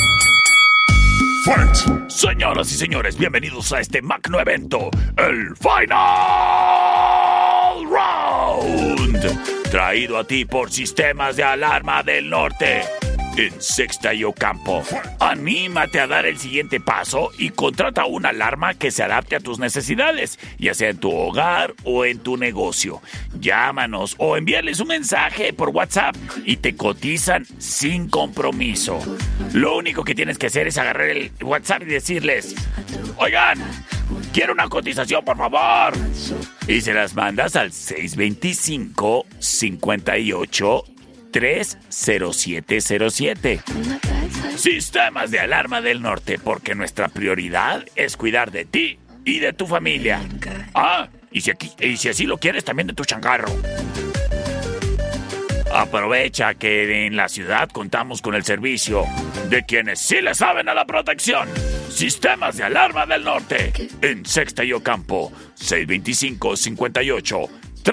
Fight! 1.46 2.10
Señoras 2.10 2.72
y 2.72 2.76
señores, 2.76 3.18
bienvenidos 3.18 3.72
a 3.72 3.82
este 3.82 4.02
magno 4.02 4.40
evento, 4.40 4.90
el 5.18 5.56
Final 5.58 5.76
Round. 7.88 9.70
Traído 9.70 10.18
a 10.18 10.24
ti 10.24 10.46
por 10.46 10.72
Sistemas 10.72 11.36
de 11.36 11.44
Alarma 11.44 12.02
del 12.02 12.30
Norte. 12.30 12.82
En 13.38 13.62
Sexta 13.62 14.14
y 14.14 14.24
Ocampo. 14.24 14.82
Anímate 15.20 16.00
a 16.00 16.08
dar 16.08 16.26
el 16.26 16.38
siguiente 16.38 16.80
paso 16.80 17.32
y 17.38 17.50
contrata 17.50 18.06
una 18.06 18.30
alarma 18.30 18.76
que 18.76 18.92
se 18.92 19.04
adapte 19.04 19.36
a 19.36 19.42
tus 19.42 19.60
necesidades, 19.60 20.40
ya 20.58 20.74
sea 20.74 20.90
en 20.90 21.00
tu 21.00 21.12
hogar 21.12 21.74
o 21.84 22.06
en 22.06 22.20
tu 22.20 22.38
negocio. 22.38 23.02
Llámanos 23.38 24.16
o 24.20 24.38
envíales 24.38 24.80
un 24.80 24.88
mensaje 24.88 25.52
por 25.52 25.70
WhatsApp 25.70 26.16
y 26.46 26.58
te 26.58 26.78
cotizan 26.78 27.46
sin 27.58 28.08
compromiso. 28.08 29.00
Lo 29.52 29.76
único 29.76 30.06
que 30.06 30.16
tienes 30.16 30.38
que 30.38 30.48
hacer 30.48 30.68
es 30.68 30.78
agarrar 30.78 31.10
el 31.10 31.32
WhatsApp 31.42 31.82
y 31.82 31.86
decirles, 31.86 32.56
oigan, 33.18 33.60
quiero 34.32 34.54
una 34.54 34.70
cotización, 34.70 35.26
por 35.26 35.38
favor. 35.38 35.94
Y 36.70 36.80
se 36.80 36.94
las 36.94 37.14
mandas 37.16 37.58
al 37.58 37.74
625 37.74 39.26
58 39.40 40.95
30707. 41.36 43.62
Sistemas 44.56 45.32
de 45.32 45.42
alarma 45.42 45.82
del 45.82 46.02
norte, 46.02 46.40
porque 46.40 46.76
nuestra 46.76 47.10
prioridad 47.10 47.84
es 47.98 48.16
cuidar 48.16 48.52
de 48.52 48.64
ti 48.64 49.00
y 49.26 49.40
de 49.40 49.52
tu 49.52 49.68
familia. 49.68 50.22
Ah, 50.74 51.10
y 51.32 51.42
si, 51.42 51.52
aquí, 51.52 51.70
y 51.82 51.98
si 51.98 52.08
así 52.08 52.26
lo 52.26 52.38
quieres, 52.38 52.64
también 52.64 52.88
de 52.88 52.94
tu 52.94 53.04
changarro. 53.04 53.54
Aprovecha 55.74 56.54
que 56.54 57.06
en 57.06 57.18
la 57.18 57.28
ciudad 57.28 57.68
contamos 57.68 58.22
con 58.22 58.34
el 58.34 58.46
servicio 58.46 59.04
de 59.50 59.66
quienes 59.66 60.00
sí 60.00 60.22
le 60.22 60.36
saben 60.36 60.70
a 60.70 60.74
la 60.74 60.86
protección. 60.86 61.50
Sistemas 61.90 62.56
de 62.56 62.64
alarma 62.64 63.06
del 63.06 63.26
norte. 63.26 63.74
En 64.02 64.26
Sexta 64.26 64.64
y 64.64 64.72
Ocampo. 64.72 65.34
625-58 67.86 67.88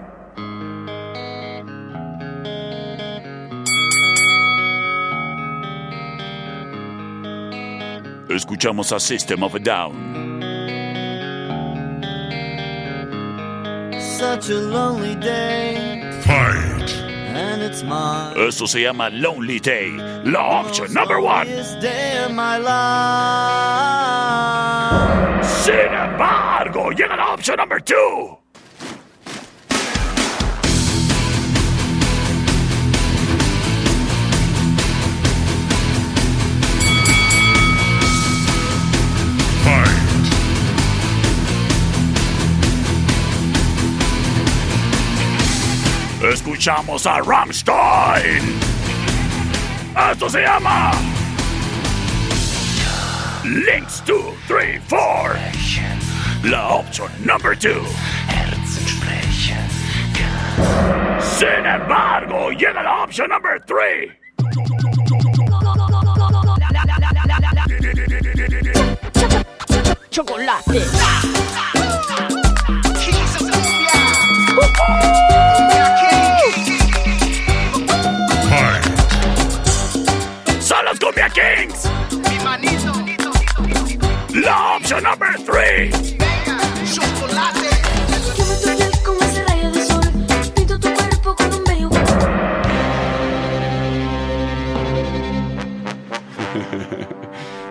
Escuchamos 8.30 8.92
a 8.92 9.00
System 9.00 9.44
of 9.44 9.56
a 9.56 9.60
Down. 9.60 10.51
Such 14.22 14.52
a 14.52 14.60
lonely 14.60 15.16
day. 15.16 16.00
Fight! 16.22 16.92
And 17.34 17.64
it's 17.64 17.82
my 17.82 18.36
Eso 18.38 18.68
se 18.68 18.82
llama 18.84 19.10
Lonely 19.10 19.60
Day. 19.60 19.90
La 20.24 20.62
opción 20.62 20.94
number 20.94 21.20
one. 21.20 21.48
day 21.82 22.24
of 22.24 22.32
my 22.32 22.60
life. 22.60 22.72
Sin 25.64 25.92
embargo, 25.92 26.92
llega 26.92 27.16
la 27.16 27.34
opción 27.34 27.58
number 27.58 27.80
two. 27.80 28.38
Escuchamos 46.24 47.08
a 47.08 47.20
Rammstein. 47.20 48.60
Esto 50.12 50.30
se 50.30 50.42
llama 50.42 50.92
Links 53.44 54.04
2, 54.06 54.18
3, 54.48 54.82
4. 54.88 55.40
La 56.44 56.68
opción 56.70 57.10
number 57.26 57.58
2. 57.58 57.74
Sin 61.40 61.66
embargo, 61.66 62.52
llega 62.52 62.84
la 62.84 63.04
opción 63.04 63.30
number 63.30 63.60
3. 63.66 64.12
Chocolate. 70.12 70.82
Cumbia 81.12 81.30
Kings. 81.30 81.90
La 84.34 84.76
opción 84.78 85.04
number 85.04 85.30
3. 85.46 86.16
Como 89.04 89.22
ese 89.22 89.44
rayo 89.44 89.72
de 89.72 89.84
sol, 89.84 90.02
pinto 90.56 90.80
tu 90.80 90.94
cuerpo 90.94 91.36
con 91.36 91.54
un 91.54 91.64
bello 91.66 91.90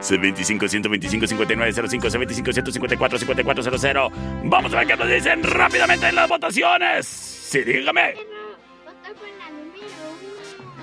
C25 0.03 0.69
125 0.69 1.27
5905 1.27 2.09
C25 2.09 2.53
154 2.53 3.19
5400 3.19 4.13
Vamos 4.45 4.75
a 4.75 4.79
ver 4.79 4.87
qué 4.87 4.97
nos 4.97 5.09
dicen 5.09 5.43
rápidamente 5.45 6.09
en 6.09 6.15
las 6.15 6.29
votaciones. 6.29 7.07
Sí, 7.07 7.63
dígame. 7.63 8.17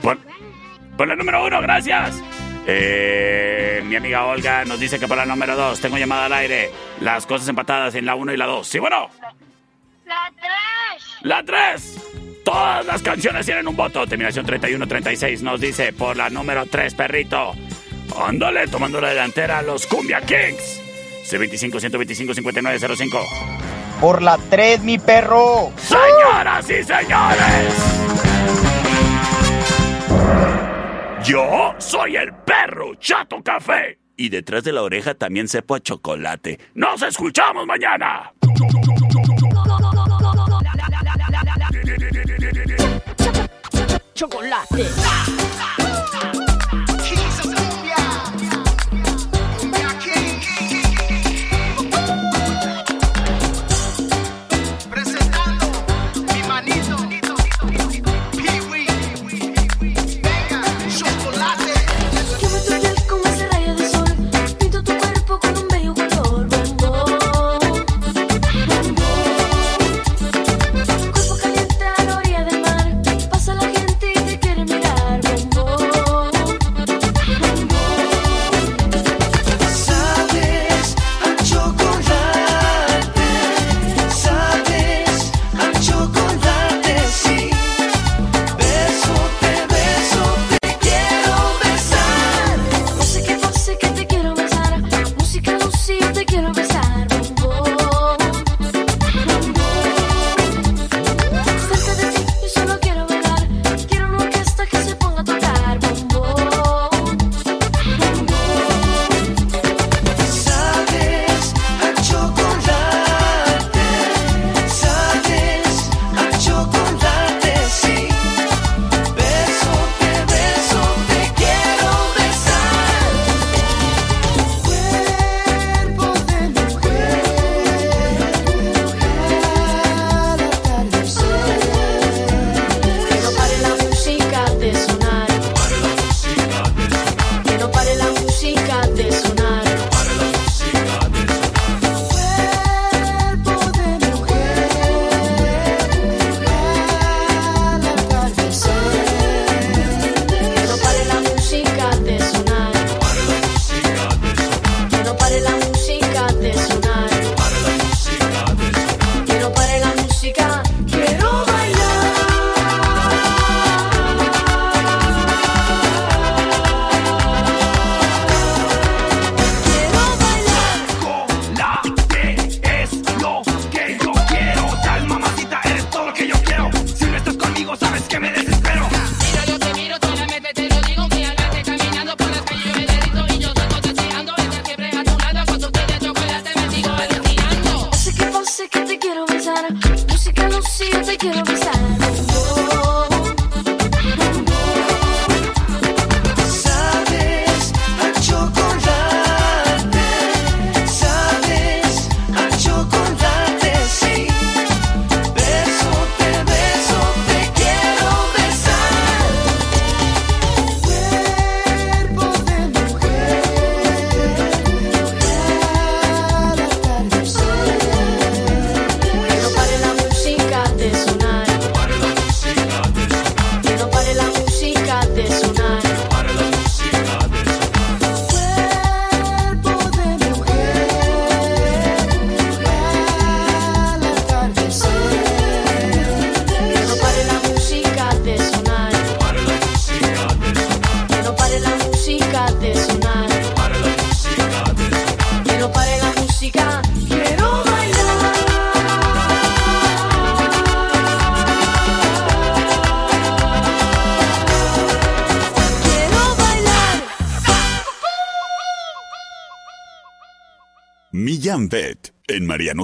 Por, 0.01 0.17
por 0.97 1.07
la 1.07 1.15
número 1.15 1.45
uno, 1.45 1.61
gracias. 1.61 2.15
Eh, 2.69 3.81
mi 3.85 3.95
amiga 3.95 4.26
Olga 4.26 4.65
nos 4.65 4.77
dice 4.80 4.99
que 4.99 5.07
por 5.07 5.18
la 5.18 5.26
número 5.26 5.56
dos 5.56 5.80
tengo 5.80 5.98
llamada 5.98 6.26
al 6.26 6.34
aire. 6.34 6.69
Las 6.99 7.26
cosas 7.26 7.48
empatadas 7.48 7.95
en 7.95 8.06
la 8.06 8.15
uno 8.15 8.34
y 8.34 8.38
la 8.38 8.45
dos. 8.45 8.68
Sí, 8.68 8.80
bueno. 8.80 9.10
La 10.06 10.31
tres. 10.35 11.03
La 11.22 11.44
3. 11.44 11.98
Todas 12.45 12.85
las 12.85 13.02
canciones 13.02 13.45
tienen 13.45 13.68
un 13.68 13.76
voto. 13.76 14.06
Terminación 14.07 14.45
31-36 14.45 15.41
nos 15.41 15.60
dice 15.60 15.91
por 15.91 16.15
la 16.15 16.30
número 16.30 16.65
3, 16.65 16.94
perrito. 16.94 17.53
Ándale, 18.18 18.68
tomando 18.68 19.02
la 19.02 19.10
delantera 19.10 19.61
los 19.61 19.85
Cumbia 19.85 20.22
Kings. 20.22 20.80
C25-125-5905. 21.30 23.19
Por 23.99 24.22
la 24.22 24.38
3, 24.49 24.81
mi 24.81 24.98
perro. 24.98 25.73
Señoras 25.77 26.69
y 26.69 26.84
señores. 26.84 28.36
Yo 31.27 31.75
soy 31.77 32.15
el 32.15 32.33
perro 32.33 32.95
Chato 32.95 33.43
Café. 33.43 33.99
Y 34.15 34.29
detrás 34.29 34.63
de 34.63 34.71
la 34.71 34.81
oreja 34.81 35.13
también 35.13 35.49
sepo 35.49 35.75
a 35.75 35.81
chocolate. 35.81 36.57
¡Nos 36.73 37.01
escuchamos 37.01 37.65
mañana! 37.65 38.31
chocolate. 44.13 45.47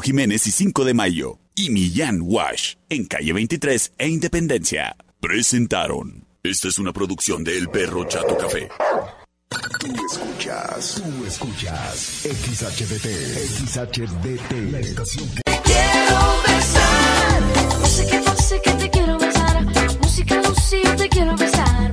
Jiménez 0.03 0.45
y 0.47 0.51
5 0.51 0.83
de 0.83 0.93
Mayo 0.93 1.39
y 1.55 1.69
Millán 1.69 2.19
Wash 2.21 2.75
en 2.89 3.05
calle 3.05 3.31
23 3.31 3.93
e 3.97 4.09
Independencia. 4.09 4.97
Presentaron. 5.21 6.25
Esta 6.43 6.67
es 6.67 6.77
una 6.77 6.91
producción 6.91 7.45
de 7.45 7.57
El 7.57 7.69
Perro 7.69 8.03
Chato 8.03 8.37
Café. 8.37 8.67
Tú 9.79 9.87
escuchas, 10.11 11.01
tú 11.01 11.25
escuchas 11.25 11.97
XHDT, 12.23 13.07
XHDT, 13.65 14.71
la 14.71 14.79
estación 14.79 15.29
que... 15.29 15.41
Te 15.45 15.61
quiero 15.63 16.41
besar, 16.47 17.41
música, 17.79 18.21
música, 18.29 18.77
te 18.77 18.89
quiero 18.89 19.17
besar, 19.17 19.65
música, 20.01 20.41
música, 20.41 20.95
te 20.97 21.09
quiero 21.09 21.37
besar. 21.37 21.92